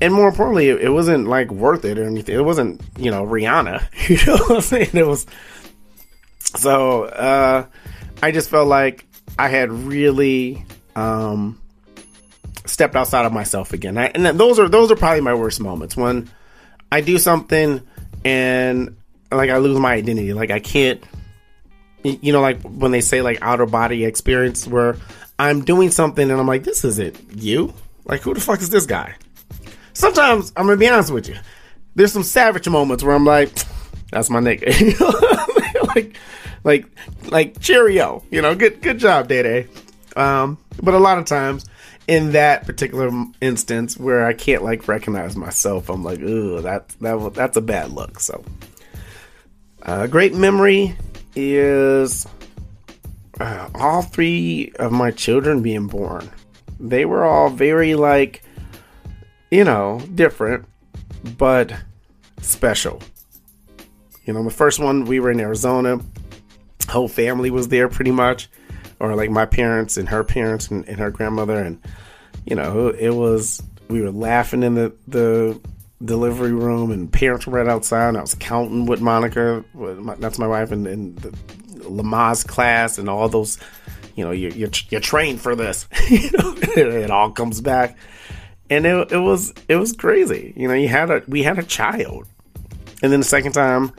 And 0.00 0.14
more 0.14 0.28
importantly 0.28 0.68
it, 0.68 0.80
it, 0.80 0.88
wasn't 0.88 1.28
like 1.28 1.50
worth 1.50 1.84
it 1.84 1.98
or 1.98 2.04
anything. 2.04 2.34
It 2.34 2.44
wasn't 2.44 2.80
you 2.98 3.10
know 3.10 3.24
Rihanna 3.24 3.82
you 4.08 4.24
know 4.26 4.38
what 4.38 4.50
I'm 4.56 4.60
saying? 4.60 4.90
It 4.94 5.06
was 5.06 5.26
so 6.38 7.04
uh 7.04 7.66
I 8.22 8.32
just 8.32 8.50
felt 8.50 8.68
like 8.68 9.06
I 9.38 9.48
had 9.48 9.70
really 9.70 10.64
um 10.96 11.60
stepped 12.66 12.96
outside 12.96 13.26
of 13.26 13.32
myself 13.32 13.72
again. 13.72 13.98
I, 13.98 14.06
and 14.06 14.24
those 14.38 14.58
are 14.58 14.68
those 14.68 14.90
are 14.90 14.96
probably 14.96 15.20
my 15.20 15.34
worst 15.34 15.60
moments. 15.60 15.96
When 15.96 16.30
I 16.92 17.00
do 17.00 17.18
something 17.18 17.80
and 18.24 18.96
like 19.30 19.50
I 19.50 19.58
lose 19.58 19.78
my 19.78 19.92
identity. 19.92 20.32
Like 20.32 20.50
I 20.50 20.60
can't, 20.60 21.02
you 22.02 22.32
know, 22.32 22.40
like 22.40 22.60
when 22.62 22.90
they 22.90 23.00
say 23.00 23.22
like 23.22 23.38
outer 23.42 23.66
body 23.66 24.04
experience 24.04 24.66
where 24.66 24.96
I'm 25.38 25.64
doing 25.64 25.90
something 25.90 26.30
and 26.30 26.40
I'm 26.40 26.46
like, 26.46 26.64
this 26.64 26.84
isn't 26.84 27.18
you. 27.34 27.72
Like 28.04 28.22
who 28.22 28.34
the 28.34 28.40
fuck 28.40 28.60
is 28.60 28.70
this 28.70 28.86
guy? 28.86 29.14
Sometimes 29.92 30.52
I'm 30.56 30.66
gonna 30.66 30.76
be 30.76 30.88
honest 30.88 31.12
with 31.12 31.28
you. 31.28 31.36
There's 31.94 32.12
some 32.12 32.22
savage 32.22 32.68
moments 32.68 33.02
where 33.04 33.14
I'm 33.14 33.24
like, 33.24 33.52
that's 34.10 34.30
my 34.30 34.40
nigga. 34.40 34.66
like, 35.94 36.16
like, 36.64 36.86
like 37.30 37.60
cheerio. 37.60 38.22
You 38.30 38.42
know, 38.42 38.54
good, 38.54 38.80
good 38.82 38.98
job, 38.98 39.28
Day 39.28 39.42
Day. 39.42 39.66
Um, 40.16 40.58
but 40.82 40.94
a 40.94 40.98
lot 40.98 41.18
of 41.18 41.24
times 41.24 41.64
in 42.10 42.32
that 42.32 42.66
particular 42.66 43.08
instance 43.40 43.96
where 43.96 44.26
I 44.26 44.32
can't 44.32 44.64
like 44.64 44.88
recognize 44.88 45.36
myself, 45.36 45.88
I'm 45.88 46.02
like, 46.02 46.18
ooh, 46.18 46.60
that 46.60 46.88
that 47.00 47.34
that's 47.34 47.56
a 47.56 47.60
bad 47.60 47.92
look. 47.92 48.18
So, 48.18 48.44
a 49.82 49.90
uh, 49.90 50.06
great 50.08 50.34
memory 50.34 50.96
is 51.36 52.26
uh, 53.38 53.68
all 53.76 54.02
three 54.02 54.72
of 54.80 54.90
my 54.90 55.12
children 55.12 55.62
being 55.62 55.86
born. 55.86 56.28
They 56.80 57.04
were 57.04 57.24
all 57.24 57.48
very 57.48 57.94
like, 57.94 58.42
you 59.52 59.62
know, 59.62 60.02
different, 60.12 60.66
but 61.38 61.72
special. 62.40 63.00
You 64.24 64.32
know, 64.32 64.42
the 64.42 64.50
first 64.50 64.80
one 64.80 65.04
we 65.04 65.20
were 65.20 65.30
in 65.30 65.38
Arizona. 65.38 66.00
Whole 66.88 67.06
family 67.06 67.52
was 67.52 67.68
there 67.68 67.88
pretty 67.88 68.10
much 68.10 68.48
or 69.00 69.16
like 69.16 69.30
my 69.30 69.46
parents 69.46 69.96
and 69.96 70.08
her 70.08 70.22
parents 70.22 70.68
and, 70.70 70.86
and 70.86 70.98
her 70.98 71.10
grandmother 71.10 71.56
and 71.56 71.80
you 72.44 72.54
know 72.54 72.88
it 72.88 73.10
was 73.10 73.62
we 73.88 74.00
were 74.00 74.12
laughing 74.12 74.62
in 74.62 74.74
the 74.74 74.94
the 75.08 75.58
delivery 76.04 76.52
room 76.52 76.90
and 76.90 77.12
parents 77.12 77.46
were 77.46 77.58
right 77.58 77.68
outside 77.68 78.08
and 78.08 78.16
I 78.16 78.20
was 78.20 78.34
counting 78.34 78.86
with 78.86 79.00
Monica 79.00 79.64
that's 80.18 80.38
my 80.38 80.46
wife 80.46 80.70
and, 80.70 80.86
and 80.86 81.16
the 81.18 81.30
Lamaze 81.80 82.46
class 82.46 82.98
and 82.98 83.08
all 83.08 83.28
those 83.28 83.58
you 84.14 84.24
know 84.24 84.30
you're, 84.30 84.52
you're, 84.52 84.70
you're 84.90 85.00
trained 85.00 85.40
for 85.40 85.54
this 85.54 85.88
you 86.08 86.30
know 86.32 86.54
it 86.76 87.10
all 87.10 87.30
comes 87.32 87.60
back. 87.60 87.96
And 88.68 88.86
it, 88.86 89.10
it 89.10 89.18
was 89.18 89.52
it 89.68 89.76
was 89.76 89.92
crazy 89.92 90.52
you 90.56 90.68
know 90.68 90.74
you 90.74 90.88
had 90.88 91.10
a 91.10 91.22
we 91.26 91.42
had 91.42 91.58
a 91.58 91.62
child. 91.62 92.26
And 93.02 93.10
then 93.10 93.20
the 93.20 93.26
second 93.26 93.52
time 93.52 93.92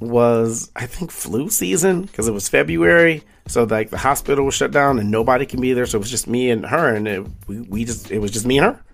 was 0.00 0.70
I 0.76 0.86
think 0.86 1.10
flu 1.10 1.50
season 1.50 2.02
because 2.02 2.28
it 2.28 2.32
was 2.32 2.48
February 2.48 3.22
so 3.46 3.64
like 3.64 3.90
the 3.90 3.98
hospital 3.98 4.44
was 4.44 4.54
shut 4.54 4.70
down 4.70 4.98
and 4.98 5.10
nobody 5.10 5.46
can 5.46 5.60
be 5.60 5.72
there, 5.72 5.86
so 5.86 5.98
it 5.98 6.00
was 6.00 6.10
just 6.10 6.26
me 6.26 6.50
and 6.50 6.66
her, 6.66 6.94
and 6.94 7.06
it, 7.06 7.26
we 7.46 7.60
we 7.60 7.84
just 7.84 8.10
it 8.10 8.18
was 8.18 8.30
just 8.30 8.46
me 8.46 8.58
and 8.58 8.66
her. 8.66 8.84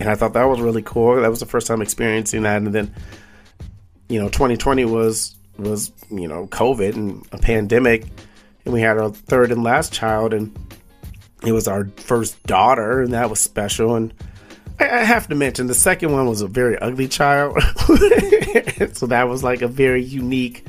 And 0.00 0.08
I 0.08 0.14
thought 0.14 0.34
that 0.34 0.44
was 0.44 0.60
really 0.60 0.82
cool. 0.82 1.20
That 1.20 1.30
was 1.30 1.40
the 1.40 1.46
first 1.46 1.66
time 1.66 1.82
experiencing 1.82 2.42
that. 2.42 2.58
And 2.58 2.72
then, 2.72 2.94
you 4.08 4.20
know, 4.20 4.28
2020 4.28 4.84
was 4.84 5.34
was 5.58 5.92
you 6.10 6.28
know 6.28 6.46
COVID 6.46 6.94
and 6.94 7.26
a 7.32 7.38
pandemic, 7.38 8.06
and 8.64 8.72
we 8.72 8.80
had 8.80 8.98
our 8.98 9.10
third 9.10 9.50
and 9.50 9.64
last 9.64 9.92
child, 9.92 10.32
and 10.32 10.56
it 11.44 11.52
was 11.52 11.66
our 11.68 11.86
first 11.96 12.40
daughter, 12.44 13.02
and 13.02 13.12
that 13.12 13.30
was 13.30 13.40
special. 13.40 13.96
And 13.96 14.14
I, 14.78 15.04
have 15.04 15.28
to 15.28 15.34
mention 15.34 15.66
the 15.66 15.74
second 15.74 16.12
one 16.12 16.28
was 16.28 16.40
a 16.40 16.46
very 16.46 16.78
ugly 16.78 17.08
child, 17.08 17.60
so 18.92 19.06
that 19.06 19.26
was 19.28 19.42
like 19.42 19.62
a 19.62 19.68
very 19.68 20.04
unique 20.04 20.64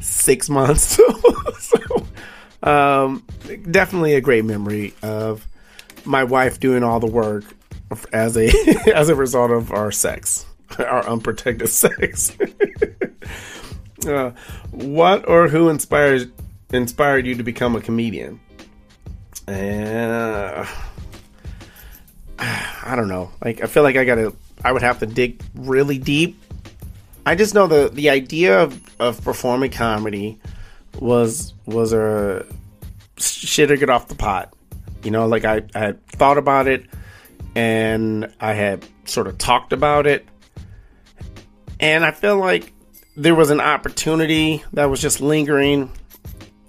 six 0.00 0.48
months. 0.48 0.96
so, 1.58 1.99
um, 2.62 3.24
definitely 3.70 4.14
a 4.14 4.20
great 4.20 4.44
memory 4.44 4.94
of 5.02 5.46
my 6.04 6.24
wife 6.24 6.60
doing 6.60 6.82
all 6.82 7.00
the 7.00 7.06
work 7.06 7.44
as 8.12 8.36
a 8.36 8.50
as 8.94 9.08
a 9.08 9.14
result 9.14 9.50
of 9.50 9.72
our 9.72 9.92
sex, 9.92 10.46
our 10.78 11.06
unprotected 11.08 11.68
sex. 11.70 12.36
uh, 14.06 14.30
what 14.70 15.28
or 15.28 15.48
who 15.48 15.68
inspired 15.68 16.32
inspired 16.72 17.26
you 17.26 17.34
to 17.36 17.42
become 17.42 17.76
a 17.76 17.80
comedian? 17.80 18.40
Uh, 19.48 20.66
I 22.38 22.94
don't 22.96 23.08
know. 23.08 23.30
Like 23.44 23.62
I 23.62 23.66
feel 23.66 23.82
like 23.82 23.96
I 23.96 24.04
gotta. 24.04 24.34
I 24.62 24.72
would 24.72 24.82
have 24.82 24.98
to 24.98 25.06
dig 25.06 25.42
really 25.54 25.96
deep 25.96 26.38
I 27.26 27.34
just 27.34 27.54
know 27.54 27.66
the 27.66 27.90
the 27.92 28.10
idea 28.10 28.62
of, 28.62 28.80
of 29.00 29.22
performing 29.22 29.70
comedy 29.70 30.38
was 30.98 31.54
was 31.66 31.92
a 31.92 32.46
shit 33.18 33.68
to 33.68 33.76
get 33.76 33.90
off 33.90 34.08
the 34.08 34.14
pot. 34.14 34.52
You 35.02 35.10
know, 35.10 35.26
like 35.26 35.44
I, 35.44 35.62
I 35.74 35.78
had 35.78 36.06
thought 36.08 36.38
about 36.38 36.68
it 36.68 36.86
and 37.54 38.32
I 38.40 38.52
had 38.52 38.84
sort 39.04 39.26
of 39.26 39.38
talked 39.38 39.72
about 39.72 40.06
it. 40.06 40.26
And 41.78 42.04
I 42.04 42.10
feel 42.10 42.36
like 42.36 42.72
there 43.16 43.34
was 43.34 43.50
an 43.50 43.60
opportunity 43.60 44.62
that 44.74 44.86
was 44.86 45.00
just 45.00 45.20
lingering. 45.20 45.90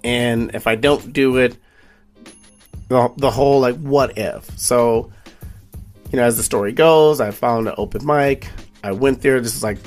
And 0.02 0.54
if 0.54 0.66
I 0.66 0.74
don't 0.76 1.12
do 1.12 1.36
it, 1.36 1.56
the, 2.88 3.12
the 3.16 3.30
whole 3.30 3.60
like 3.60 3.76
what 3.76 4.18
if. 4.18 4.58
So, 4.58 5.12
you 6.10 6.16
know, 6.16 6.24
as 6.24 6.36
the 6.36 6.42
story 6.42 6.72
goes, 6.72 7.20
I 7.20 7.30
found 7.30 7.68
an 7.68 7.74
open 7.76 8.04
mic. 8.04 8.48
I 8.82 8.92
went 8.92 9.22
there. 9.22 9.40
This 9.40 9.54
is 9.54 9.62
like 9.62 9.78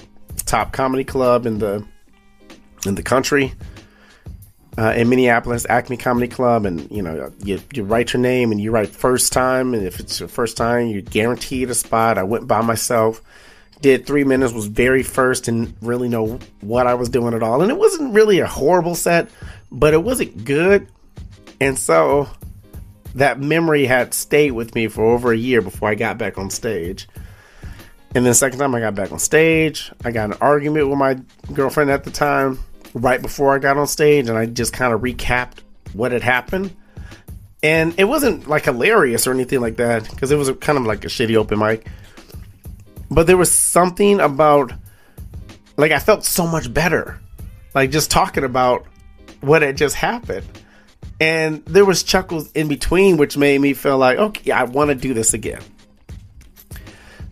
top 0.46 0.72
comedy 0.72 1.04
club 1.04 1.46
in 1.46 1.60
the 1.60 1.86
in 2.86 2.96
the 2.96 3.04
country. 3.04 3.54
Uh, 4.78 4.94
in 4.96 5.10
Minneapolis, 5.10 5.66
Acme 5.70 5.98
Comedy 5.98 6.28
Club, 6.28 6.66
and 6.66 6.90
you 6.92 7.02
know 7.02 7.32
you, 7.44 7.62
you 7.74 7.84
write 7.84 8.14
your 8.14 8.22
name 8.22 8.52
and 8.52 8.60
you 8.60 8.72
write 8.72 8.90
first 8.90 9.32
time, 9.32 9.74
and 9.74 9.86
if 9.86 10.00
it's 10.00 10.20
your 10.20 10.30
first 10.30 10.58
time, 10.58 10.88
you're 10.88 11.02
guaranteed 11.02 11.70
a 11.70 11.76
spot. 11.76 12.18
I 12.18 12.24
went 12.24 12.48
by 12.48 12.62
myself, 12.62 13.22
did 13.82 14.06
three 14.06 14.24
minutes, 14.24 14.54
was 14.54 14.68
very 14.68 15.04
first, 15.04 15.48
and 15.48 15.74
really 15.82 16.10
know 16.10 16.40
what 16.62 16.88
I 16.88 16.96
was 16.96 17.10
doing 17.10 17.34
at 17.34 17.44
all. 17.44 17.62
And 17.62 17.72
it 17.72 17.78
wasn't 17.78 18.14
really 18.14 18.40
a 18.40 18.48
horrible 18.48 18.96
set, 18.96 19.30
but 19.72 19.94
it 19.94 20.04
wasn't 20.04 20.44
good, 20.44 20.88
and 21.62 21.80
so 21.80 22.28
that 23.16 23.40
memory 23.40 23.86
had 23.86 24.14
stayed 24.14 24.52
with 24.52 24.76
me 24.76 24.90
for 24.90 25.06
over 25.06 25.32
a 25.32 25.38
year 25.38 25.62
before 25.62 25.90
I 25.90 25.96
got 25.96 26.18
back 26.18 26.38
on 26.38 26.50
stage. 26.50 27.08
And 28.14 28.26
then 28.26 28.32
the 28.32 28.34
second 28.34 28.60
time 28.60 28.76
I 28.76 28.80
got 28.82 28.96
back 28.96 29.12
on 29.12 29.20
stage, 29.20 29.92
I 30.04 30.12
got 30.12 30.32
an 30.32 30.38
argument 30.42 30.90
with 30.90 30.98
my 30.98 31.20
girlfriend 31.54 31.92
at 31.92 32.04
the 32.04 32.12
time 32.12 32.60
right 32.96 33.22
before 33.22 33.54
I 33.54 33.60
got 33.60 33.78
on 33.78 33.86
stage 33.88 34.30
and 34.30 34.38
I 34.38 34.48
just 34.48 34.74
kind 34.74 34.94
of 34.94 35.02
recapped 35.02 35.60
what 35.94 36.12
had 36.12 36.24
happened. 36.24 36.76
And 37.62 37.94
it 38.00 38.06
wasn't 38.06 38.48
like 38.48 38.66
hilarious 38.66 39.28
or 39.28 39.32
anything 39.34 39.60
like 39.60 39.78
that 39.78 40.10
because 40.10 40.32
it 40.32 40.38
was 40.38 40.50
kind 40.62 40.78
of 40.78 40.86
like 40.86 41.04
a 41.04 41.08
shitty 41.08 41.36
open 41.36 41.60
mic. 41.60 41.88
But 43.12 43.28
there 43.28 43.38
was 43.38 43.52
something 43.52 44.20
about, 44.20 44.74
like, 45.78 45.92
I 45.92 46.00
felt 46.00 46.26
so 46.26 46.48
much 46.48 46.74
better. 46.74 47.20
Like, 47.76 47.92
just 47.92 48.10
talking 48.10 48.44
about 48.44 48.88
what 49.42 49.62
had 49.62 49.78
just 49.78 49.96
happened. 49.96 50.46
And 51.20 51.64
there 51.66 51.86
was 51.86 52.04
chuckles 52.04 52.52
in 52.54 52.68
between, 52.68 53.18
which 53.18 53.38
made 53.38 53.62
me 53.62 53.74
feel 53.74 53.98
like, 53.98 54.18
okay, 54.18 54.52
I 54.52 54.64
want 54.64 54.90
to 54.90 54.96
do 54.96 55.14
this 55.14 55.34
again. 55.34 55.62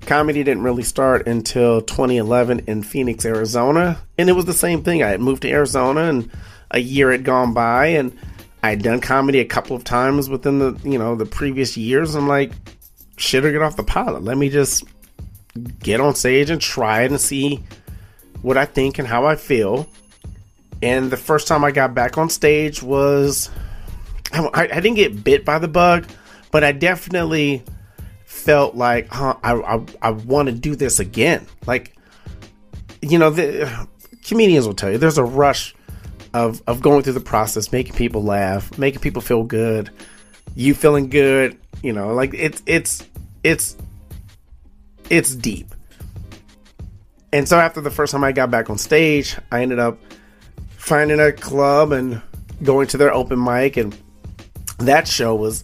Comedy 0.05 0.43
didn't 0.43 0.63
really 0.63 0.83
start 0.83 1.27
until 1.27 1.81
2011 1.81 2.63
in 2.67 2.83
Phoenix, 2.83 3.25
Arizona. 3.25 3.99
And 4.17 4.29
it 4.29 4.33
was 4.33 4.45
the 4.45 4.53
same 4.53 4.83
thing. 4.83 5.03
I 5.03 5.09
had 5.09 5.21
moved 5.21 5.41
to 5.43 5.49
Arizona 5.49 6.01
and 6.01 6.29
a 6.71 6.79
year 6.79 7.11
had 7.11 7.23
gone 7.23 7.53
by 7.53 7.87
and 7.87 8.17
I 8.61 8.71
had 8.71 8.83
done 8.83 9.01
comedy 9.01 9.39
a 9.39 9.45
couple 9.45 9.75
of 9.75 9.83
times 9.83 10.29
within 10.29 10.59
the, 10.59 10.79
you 10.83 10.97
know, 10.97 11.15
the 11.15 11.25
previous 11.25 11.75
years. 11.75 12.15
I'm 12.15 12.27
like, 12.27 12.53
shit 13.17 13.45
or 13.45 13.51
get 13.51 13.61
off 13.61 13.75
the 13.75 13.83
pilot. 13.83 14.23
Let 14.23 14.37
me 14.37 14.49
just 14.49 14.83
get 15.79 15.99
on 15.99 16.15
stage 16.15 16.49
and 16.49 16.61
try 16.61 17.01
it 17.01 17.11
and 17.11 17.19
see 17.19 17.63
what 18.41 18.57
I 18.57 18.65
think 18.65 18.99
and 18.99 19.07
how 19.07 19.25
I 19.25 19.35
feel. 19.35 19.87
And 20.81 21.11
the 21.11 21.17
first 21.17 21.47
time 21.47 21.63
I 21.63 21.71
got 21.71 21.93
back 21.93 22.17
on 22.17 22.29
stage 22.29 22.81
was, 22.81 23.49
I, 24.31 24.49
I 24.53 24.79
didn't 24.79 24.95
get 24.95 25.23
bit 25.23 25.45
by 25.45 25.59
the 25.59 25.67
bug, 25.67 26.07
but 26.51 26.63
I 26.63 26.71
definitely 26.71 27.63
felt 28.33 28.75
like 28.75 29.07
huh, 29.09 29.35
I 29.43 29.53
I, 29.53 29.85
I 30.01 30.09
want 30.11 30.47
to 30.49 30.53
do 30.53 30.75
this 30.75 30.99
again. 30.99 31.45
Like 31.65 31.95
you 33.01 33.17
know, 33.17 33.29
the 33.29 33.87
comedians 34.25 34.65
will 34.65 34.73
tell 34.73 34.91
you 34.91 34.97
there's 34.97 35.17
a 35.17 35.23
rush 35.23 35.75
of 36.33 36.61
of 36.67 36.81
going 36.81 37.03
through 37.03 37.13
the 37.13 37.21
process, 37.21 37.71
making 37.71 37.95
people 37.95 38.23
laugh, 38.23 38.77
making 38.77 39.01
people 39.01 39.21
feel 39.21 39.43
good, 39.43 39.89
you 40.55 40.73
feeling 40.73 41.09
good. 41.09 41.57
You 41.81 41.93
know, 41.93 42.13
like 42.13 42.33
it's 42.33 42.61
it's 42.65 43.07
it's 43.43 43.77
it's 45.09 45.35
deep. 45.35 45.73
And 47.31 47.47
so 47.47 47.59
after 47.59 47.81
the 47.81 47.91
first 47.91 48.11
time 48.11 48.23
I 48.23 48.31
got 48.31 48.51
back 48.51 48.69
on 48.69 48.77
stage, 48.77 49.37
I 49.51 49.61
ended 49.61 49.79
up 49.79 49.99
finding 50.77 51.19
a 51.19 51.31
club 51.31 51.91
and 51.91 52.21
going 52.61 52.87
to 52.87 52.97
their 52.97 53.13
open 53.13 53.43
mic 53.43 53.77
and 53.77 53.97
that 54.79 55.07
show 55.07 55.33
was 55.35 55.63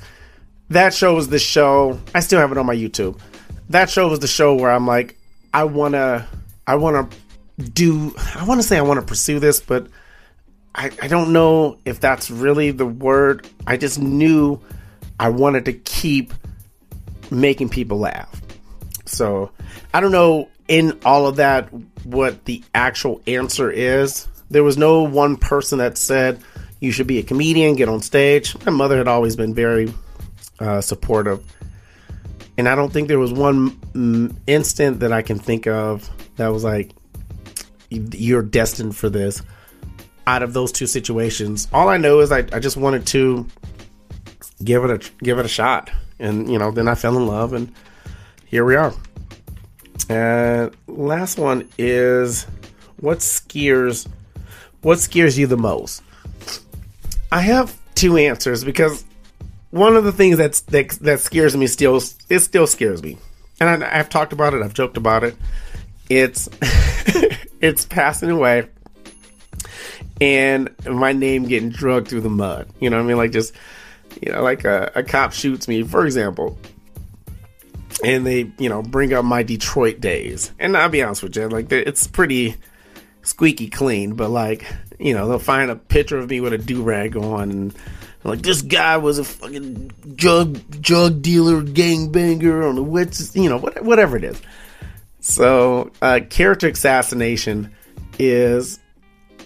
that 0.69 0.93
show 0.93 1.15
was 1.15 1.29
the 1.29 1.39
show. 1.39 1.99
I 2.13 2.19
still 2.19 2.39
have 2.39 2.51
it 2.51 2.57
on 2.57 2.65
my 2.65 2.75
YouTube. 2.75 3.19
That 3.69 3.89
show 3.89 4.07
was 4.07 4.19
the 4.19 4.27
show 4.27 4.55
where 4.55 4.71
I'm 4.71 4.87
like, 4.87 5.17
I 5.53 5.63
wanna, 5.65 6.27
I 6.65 6.75
wanna 6.75 7.09
do. 7.57 8.13
I 8.35 8.45
want 8.45 8.61
to 8.61 8.67
say 8.67 8.77
I 8.77 8.81
want 8.81 8.99
to 8.99 9.05
pursue 9.05 9.39
this, 9.39 9.59
but 9.59 9.87
I, 10.73 10.91
I 11.01 11.07
don't 11.07 11.33
know 11.33 11.79
if 11.85 11.99
that's 11.99 12.31
really 12.31 12.71
the 12.71 12.85
word. 12.85 13.47
I 13.65 13.77
just 13.77 13.99
knew 13.99 14.61
I 15.19 15.29
wanted 15.29 15.65
to 15.65 15.73
keep 15.73 16.33
making 17.31 17.69
people 17.69 17.99
laugh. 17.99 18.41
So 19.05 19.51
I 19.93 19.99
don't 19.99 20.11
know 20.11 20.49
in 20.67 20.99
all 21.03 21.27
of 21.27 21.37
that 21.37 21.69
what 22.05 22.45
the 22.45 22.63
actual 22.73 23.21
answer 23.27 23.71
is. 23.71 24.27
There 24.51 24.63
was 24.63 24.77
no 24.77 25.03
one 25.03 25.35
person 25.35 25.79
that 25.79 25.97
said 25.97 26.39
you 26.79 26.91
should 26.91 27.07
be 27.07 27.19
a 27.19 27.23
comedian, 27.23 27.75
get 27.75 27.89
on 27.89 28.01
stage. 28.01 28.55
My 28.65 28.71
mother 28.71 28.97
had 28.97 29.07
always 29.07 29.35
been 29.35 29.53
very 29.53 29.93
uh, 30.59 30.81
supportive. 30.81 31.43
And 32.57 32.67
I 32.67 32.75
don't 32.75 32.91
think 32.91 33.07
there 33.07 33.19
was 33.19 33.31
one 33.31 33.79
instant 34.47 34.99
that 34.99 35.13
I 35.13 35.21
can 35.21 35.39
think 35.39 35.65
of 35.65 36.09
that 36.35 36.49
was 36.49 36.63
like, 36.63 36.91
you're 37.89 38.41
destined 38.41 38.95
for 38.95 39.09
this. 39.09 39.41
Out 40.27 40.43
of 40.43 40.53
those 40.53 40.71
two 40.71 40.85
situations, 40.85 41.67
all 41.73 41.89
I 41.89 41.97
know 41.97 42.19
is 42.19 42.31
I, 42.31 42.39
I 42.53 42.59
just 42.59 42.77
wanted 42.77 43.07
to 43.07 43.47
give 44.63 44.83
it 44.83 44.91
a 44.91 45.23
give 45.23 45.39
it 45.39 45.45
a 45.45 45.49
shot, 45.49 45.89
and 46.19 46.51
you 46.51 46.59
know, 46.59 46.69
then 46.69 46.87
I 46.87 46.93
fell 46.93 47.17
in 47.17 47.25
love, 47.25 47.53
and 47.53 47.73
here 48.45 48.63
we 48.63 48.75
are. 48.75 48.93
And 50.09 50.75
last 50.85 51.39
one 51.39 51.67
is 51.79 52.45
what 52.97 53.23
scares 53.23 54.07
what 54.81 54.99
scares 54.99 55.37
you 55.37 55.47
the 55.47 55.57
most? 55.57 56.03
I 57.31 57.41
have 57.41 57.77
two 57.95 58.17
answers 58.17 58.63
because 58.63 59.05
one 59.71 59.95
of 59.95 60.03
the 60.03 60.11
things 60.11 60.37
that's 60.37 60.61
that, 60.61 60.89
that 61.01 61.19
scares 61.19 61.55
me 61.55 61.67
still 61.67 62.01
it 62.29 62.39
still 62.39 62.67
scares 62.67 63.03
me, 63.03 63.17
and 63.59 63.83
I, 63.83 63.99
I've 63.99 64.09
talked 64.09 64.33
about 64.33 64.53
it. 64.53 64.61
I've 64.61 64.73
joked 64.73 64.97
about 64.97 65.23
it. 65.23 65.35
It's 66.09 66.49
it's 67.61 67.85
passing 67.85 68.31
away, 68.31 68.67
and 70.19 70.69
my 70.85 71.13
name 71.13 71.45
getting 71.45 71.69
drugged 71.69 72.07
through 72.07 72.21
the 72.21 72.29
mud. 72.29 72.67
You 72.79 72.89
know 72.89 72.97
what 72.97 73.03
I 73.03 73.07
mean? 73.07 73.17
Like 73.17 73.31
just 73.31 73.53
you 74.21 74.31
know, 74.31 74.41
like 74.41 74.65
a, 74.65 74.91
a 74.95 75.03
cop 75.03 75.33
shoots 75.33 75.67
me, 75.67 75.83
for 75.83 76.05
example, 76.05 76.57
and 78.03 78.25
they 78.25 78.51
you 78.57 78.69
know 78.69 78.81
bring 78.81 79.13
up 79.13 79.23
my 79.23 79.43
Detroit 79.43 79.99
days, 79.99 80.51
and 80.59 80.75
I'll 80.75 80.89
be 80.89 81.03
honest 81.03 81.23
with 81.23 81.35
you, 81.35 81.47
like 81.47 81.71
it's 81.71 82.07
pretty 82.07 82.55
squeaky 83.21 83.69
clean, 83.69 84.15
but 84.15 84.29
like 84.29 84.65
you 84.97 85.13
know 85.13 85.27
they'll 85.27 85.39
find 85.39 85.69
a 85.69 85.75
picture 85.75 86.17
of 86.17 86.29
me 86.29 86.41
with 86.41 86.53
a 86.53 86.57
do 86.57 86.81
rag 86.81 87.15
on 87.15 87.51
and 87.51 87.75
like 88.23 88.41
this 88.41 88.61
guy 88.61 88.97
was 88.97 89.17
a 89.17 89.23
fucking 89.23 89.91
drug 90.15 90.59
drug 90.81 91.21
dealer, 91.21 91.61
gangbanger 91.61 92.67
on 92.67 92.75
the 92.75 92.83
wits, 92.83 93.35
you 93.35 93.49
know, 93.49 93.59
whatever 93.59 94.17
it 94.17 94.23
is. 94.23 94.41
So, 95.21 95.91
uh, 96.01 96.21
character 96.29 96.67
assassination 96.67 97.73
is 98.17 98.79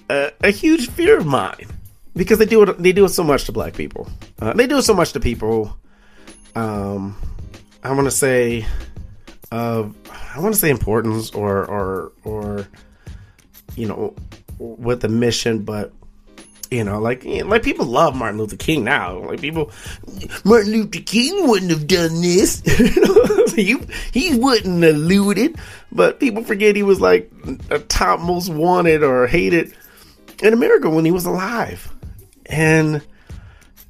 a, 0.10 0.32
a, 0.44 0.52
huge 0.52 0.90
fear 0.90 1.18
of 1.18 1.26
mine 1.26 1.68
because 2.16 2.40
they 2.40 2.46
do 2.46 2.64
it. 2.64 2.78
They 2.78 2.92
do 2.92 3.06
it 3.06 3.10
so 3.10 3.24
much 3.24 3.46
to 3.46 3.52
black 3.52 3.76
people. 3.76 4.08
Uh, 4.40 4.54
they 4.54 4.68
do 4.68 4.78
it 4.78 4.84
so 4.84 4.94
much 4.94 5.14
to 5.14 5.20
people. 5.20 5.78
Um, 6.56 7.16
I 7.84 7.92
want 7.92 8.06
to 8.06 8.12
say, 8.12 8.66
uh, 9.52 9.88
I 10.36 10.40
want 10.40 10.54
to 10.54 10.60
say 10.60 10.70
importance 10.70 11.32
or 11.32 11.66
or 11.66 12.12
or 12.24 12.68
you 13.76 13.88
know, 13.88 14.16
with 14.58 15.02
the 15.02 15.10
mission, 15.10 15.64
but 15.64 15.92
you 16.74 16.84
know, 16.84 17.00
like 17.00 17.24
like 17.24 17.64
people 17.64 17.86
love 17.86 18.16
Martin 18.16 18.40
Luther 18.40 18.58
King 18.58 18.84
now. 18.84 19.20
Like 19.20 19.40
people, 19.40 19.72
Martin 20.44 20.72
Luther 20.72 21.02
King 21.02 21.48
wouldn't 21.48 21.72
have 21.72 21.86
done 21.86 22.22
this. 22.22 22.62
he 23.56 23.78
he 24.12 24.36
wouldn't 24.38 24.84
have 24.84 24.96
looted. 24.96 25.58
But 25.92 26.20
people 26.20 26.44
forget 26.44 26.76
he 26.76 26.84
was 26.84 27.00
like 27.00 27.32
a 27.70 27.80
top 27.80 28.20
most 28.20 28.50
wanted 28.50 29.04
or 29.04 29.28
hated 29.28 29.74
in 30.42 30.54
America 30.54 30.90
when 30.90 31.06
he 31.06 31.12
was 31.12 31.26
alive. 31.26 31.94
And 32.48 33.02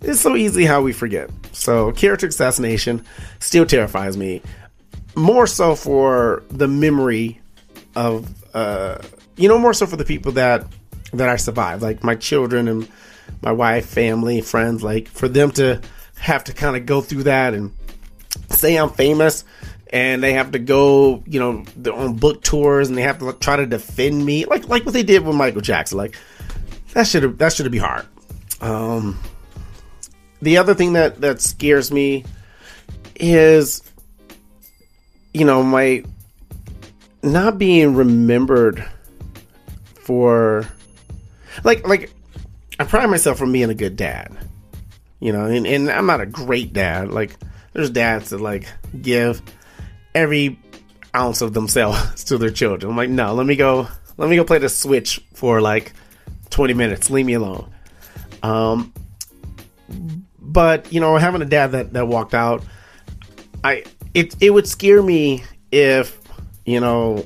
it's 0.02 0.20
so 0.20 0.36
easy 0.36 0.66
how 0.66 0.82
we 0.82 0.92
forget. 0.92 1.30
So 1.54 1.94
character 1.94 2.28
assassination 2.28 3.06
still 3.40 3.66
terrifies 3.66 4.18
me. 4.18 4.42
More 5.16 5.48
so 5.48 5.76
for 5.76 6.44
the 6.50 6.68
memory 6.68 7.40
of 7.96 8.30
uh 8.54 9.02
you 9.36 9.48
know, 9.48 9.58
more 9.58 9.74
so 9.74 9.88
for 9.88 9.96
the 9.96 10.06
people 10.06 10.34
that 10.34 10.68
that 11.14 11.30
I 11.30 11.36
survived, 11.36 11.82
like 11.82 12.04
my 12.04 12.16
children 12.16 12.68
and 12.68 12.88
my 13.42 13.52
wife, 13.52 13.86
family, 13.86 14.42
friends, 14.42 14.84
like 14.84 15.08
for 15.08 15.28
them 15.28 15.52
to 15.52 15.82
have 16.20 16.44
to 16.46 16.54
kind 16.54 16.76
of 16.76 16.86
go 16.86 17.02
through 17.02 17.24
that 17.24 17.54
and 17.54 17.72
say 18.50 18.76
I'm 18.76 18.90
famous 18.90 19.44
and 19.92 20.24
they 20.24 20.34
have 20.34 20.52
to 20.52 20.60
go, 20.60 21.24
you 21.28 21.40
know, 21.40 21.64
on 21.94 22.16
book 22.16 22.42
tours 22.42 22.90
and 22.90 22.98
they 22.98 23.04
have 23.04 23.20
to 23.20 23.34
try 23.34 23.56
to 23.56 23.66
defend 23.66 24.26
me, 24.26 24.46
like 24.46 24.68
like 24.68 24.86
what 24.86 24.94
they 24.94 25.04
did 25.04 25.26
with 25.26 25.36
Michael 25.36 25.62
Jackson. 25.62 25.98
Like 25.98 26.16
that 26.94 27.08
should 27.08 27.38
that 27.40 27.54
should 27.54 27.72
be 27.72 27.78
hard. 27.78 28.06
Um, 28.60 29.20
the 30.42 30.58
other 30.58 30.74
thing 30.74 30.94
that 30.94 31.22
that 31.22 31.42
scares 31.42 31.92
me 31.92 32.26
is, 33.16 33.84
you 35.34 35.46
know, 35.46 35.62
my 35.62 36.04
not 37.22 37.58
being 37.58 37.96
remembered 37.96 38.86
for 39.96 40.68
like 41.64 41.88
like 41.88 42.12
I 42.80 42.86
pride 42.86 43.10
myself 43.10 43.42
on 43.42 43.52
being 43.52 43.70
a 43.70 43.76
good 43.76 43.96
dad. 43.96 44.36
You 45.20 45.32
know, 45.32 45.46
and, 45.46 45.66
and 45.66 45.90
I'm 45.90 46.06
not 46.06 46.20
a 46.20 46.26
great 46.26 46.74
dad. 46.74 47.10
Like 47.10 47.36
there's 47.72 47.90
dads 47.90 48.32
that 48.32 48.42
like 48.42 48.68
give 49.02 49.42
every 50.14 50.60
ounce 51.16 51.42
of 51.42 51.54
themselves 51.54 52.24
to 52.26 52.38
their 52.38 52.50
children. 52.50 52.92
I'm 52.92 52.98
like, 52.98 53.10
no, 53.10 53.34
let 53.34 53.46
me 53.46 53.56
go 53.56 53.88
let 54.18 54.30
me 54.30 54.36
go 54.36 54.44
play 54.44 54.58
the 54.60 54.70
switch 54.70 55.24
for 55.34 55.62
like 55.62 55.94
20 56.50 56.74
minutes. 56.74 57.10
Leave 57.10 57.26
me 57.26 57.34
alone. 57.34 57.72
Um, 58.44 58.94
but 60.40 60.92
you 60.92 61.00
know, 61.00 61.18
having 61.18 61.42
a 61.42 61.46
dad 61.46 61.72
that 61.72 61.94
that 61.94 62.08
walked 62.08 62.34
out, 62.34 62.64
I 63.64 63.86
it 64.14 64.36
it 64.42 64.50
would 64.52 64.68
scare 64.68 65.02
me 65.02 65.44
if 65.72 66.20
you 66.66 66.80
know, 66.80 67.26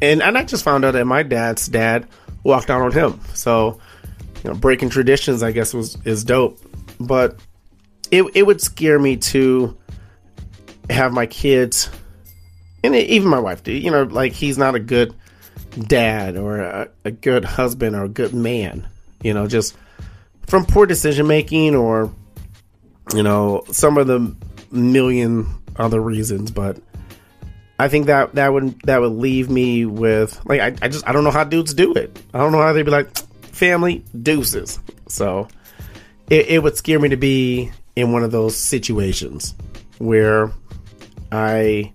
and 0.00 0.22
and 0.22 0.38
I 0.38 0.44
just 0.44 0.64
found 0.64 0.84
out 0.84 0.92
that 0.92 1.04
my 1.04 1.22
dad's 1.22 1.68
dad 1.68 2.08
walked 2.42 2.70
out 2.70 2.82
on 2.82 2.92
him. 2.92 3.20
So 3.34 3.80
you 4.44 4.50
know, 4.50 4.56
breaking 4.56 4.90
traditions, 4.90 5.42
I 5.42 5.52
guess 5.52 5.74
was 5.74 5.96
is 6.04 6.24
dope, 6.24 6.58
but 7.00 7.38
it 8.10 8.24
it 8.34 8.42
would 8.44 8.60
scare 8.60 8.98
me 8.98 9.16
to 9.16 9.76
have 10.90 11.12
my 11.12 11.26
kids 11.26 11.90
and 12.82 12.94
even 12.94 13.28
my 13.28 13.40
wife 13.40 13.62
do. 13.62 13.72
You 13.72 13.90
know, 13.90 14.04
like 14.04 14.32
he's 14.32 14.58
not 14.58 14.74
a 14.74 14.80
good 14.80 15.14
dad 15.78 16.36
or 16.36 16.60
a, 16.60 16.88
a 17.04 17.10
good 17.10 17.44
husband 17.44 17.96
or 17.96 18.04
a 18.04 18.08
good 18.08 18.34
man. 18.34 18.88
You 19.22 19.34
know, 19.34 19.46
just 19.46 19.76
from 20.46 20.64
poor 20.64 20.86
decision 20.86 21.26
making 21.26 21.74
or 21.74 22.12
you 23.14 23.22
know 23.22 23.64
some 23.70 23.98
of 23.98 24.06
the 24.06 24.34
million 24.70 25.46
other 25.76 26.00
reasons 26.00 26.50
but 26.50 26.76
i 27.78 27.88
think 27.88 28.06
that 28.06 28.34
that 28.34 28.52
would 28.52 28.80
that 28.82 29.00
would 29.00 29.12
leave 29.12 29.48
me 29.50 29.84
with 29.84 30.40
like 30.46 30.60
i, 30.60 30.74
I 30.82 30.88
just 30.88 31.06
i 31.08 31.12
don't 31.12 31.24
know 31.24 31.30
how 31.30 31.44
dudes 31.44 31.74
do 31.74 31.92
it 31.94 32.20
i 32.34 32.38
don't 32.38 32.52
know 32.52 32.58
how 32.58 32.72
they'd 32.72 32.82
be 32.82 32.90
like 32.90 33.16
family 33.42 34.04
deuces 34.22 34.78
so 35.08 35.48
it, 36.30 36.48
it 36.48 36.62
would 36.62 36.76
scare 36.76 36.98
me 36.98 37.08
to 37.10 37.16
be 37.16 37.70
in 37.96 38.12
one 38.12 38.22
of 38.22 38.30
those 38.30 38.56
situations 38.56 39.54
where 39.98 40.52
i 41.32 41.92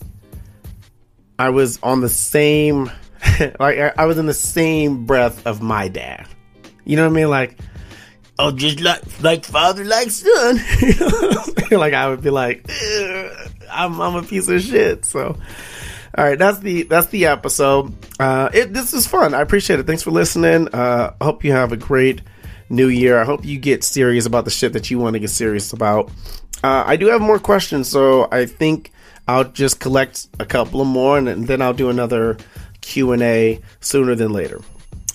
i 1.39 1.49
was 1.49 1.79
on 1.83 2.01
the 2.01 2.09
same 2.09 2.85
like 3.59 3.97
I, 3.97 4.05
was 4.05 4.17
in 4.17 4.25
the 4.25 4.33
same 4.33 5.05
breath 5.05 5.47
of 5.47 5.61
my 5.61 5.87
dad 5.87 6.27
you 6.83 6.97
know 6.97 7.03
what 7.03 7.11
i 7.11 7.15
mean 7.15 7.29
like 7.29 7.57
oh, 8.39 8.51
just 8.51 8.79
like 8.81 9.01
like 9.21 9.45
father 9.45 9.83
like 9.83 10.09
son. 10.09 10.57
like 11.71 11.93
I 11.93 12.07
would 12.09 12.21
be 12.21 12.29
like, 12.29 12.69
I'm 13.71 13.99
I'm 14.01 14.15
a 14.15 14.23
piece 14.23 14.47
of 14.47 14.61
shit. 14.61 15.05
So, 15.05 15.37
all 16.15 16.23
right, 16.23 16.37
that's 16.37 16.59
the 16.59 16.83
that's 16.83 17.07
the 17.07 17.27
episode. 17.27 17.93
Uh, 18.19 18.49
it 18.53 18.73
this 18.73 18.93
is 18.93 19.07
fun. 19.07 19.33
I 19.33 19.41
appreciate 19.41 19.79
it. 19.79 19.87
Thanks 19.87 20.03
for 20.03 20.11
listening. 20.11 20.67
Uh, 20.73 21.13
I 21.19 21.23
hope 21.23 21.43
you 21.43 21.51
have 21.51 21.71
a 21.71 21.77
great 21.77 22.21
new 22.69 22.87
year. 22.87 23.19
I 23.19 23.25
hope 23.25 23.45
you 23.45 23.59
get 23.59 23.83
serious 23.83 24.25
about 24.25 24.45
the 24.45 24.51
shit 24.51 24.73
that 24.73 24.91
you 24.91 24.99
want 24.99 25.13
to 25.13 25.19
get 25.19 25.29
serious 25.29 25.73
about. 25.73 26.09
Uh, 26.63 26.83
I 26.85 26.95
do 26.95 27.07
have 27.07 27.21
more 27.21 27.39
questions, 27.39 27.89
so 27.89 28.27
I 28.31 28.45
think 28.45 28.91
I'll 29.27 29.43
just 29.43 29.79
collect 29.79 30.27
a 30.39 30.45
couple 30.45 30.81
of 30.81 30.87
more, 30.87 31.17
and 31.17 31.47
then 31.47 31.61
I'll 31.61 31.73
do 31.73 31.89
another 31.89 32.37
Q 32.81 33.11
and 33.11 33.21
A 33.21 33.61
sooner 33.79 34.15
than 34.15 34.31
later 34.31 34.61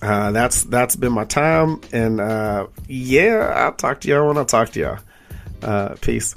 uh, 0.01 0.31
that's 0.31 0.65
that's 0.65 0.97
been 0.97 1.13
my 1.13 1.25
time, 1.25 1.81
and 1.93 2.21
uh, 2.21 2.67
yeah, 2.87 3.53
I'll 3.55 3.73
talk 3.73 4.01
to 4.03 4.09
y'all 4.09 4.29
when 4.29 4.39
I 4.39 4.45
talk 4.45 4.71
to 4.71 4.81
y'all. 4.81 4.99
Uh, 5.63 5.95
peace. 6.01 6.37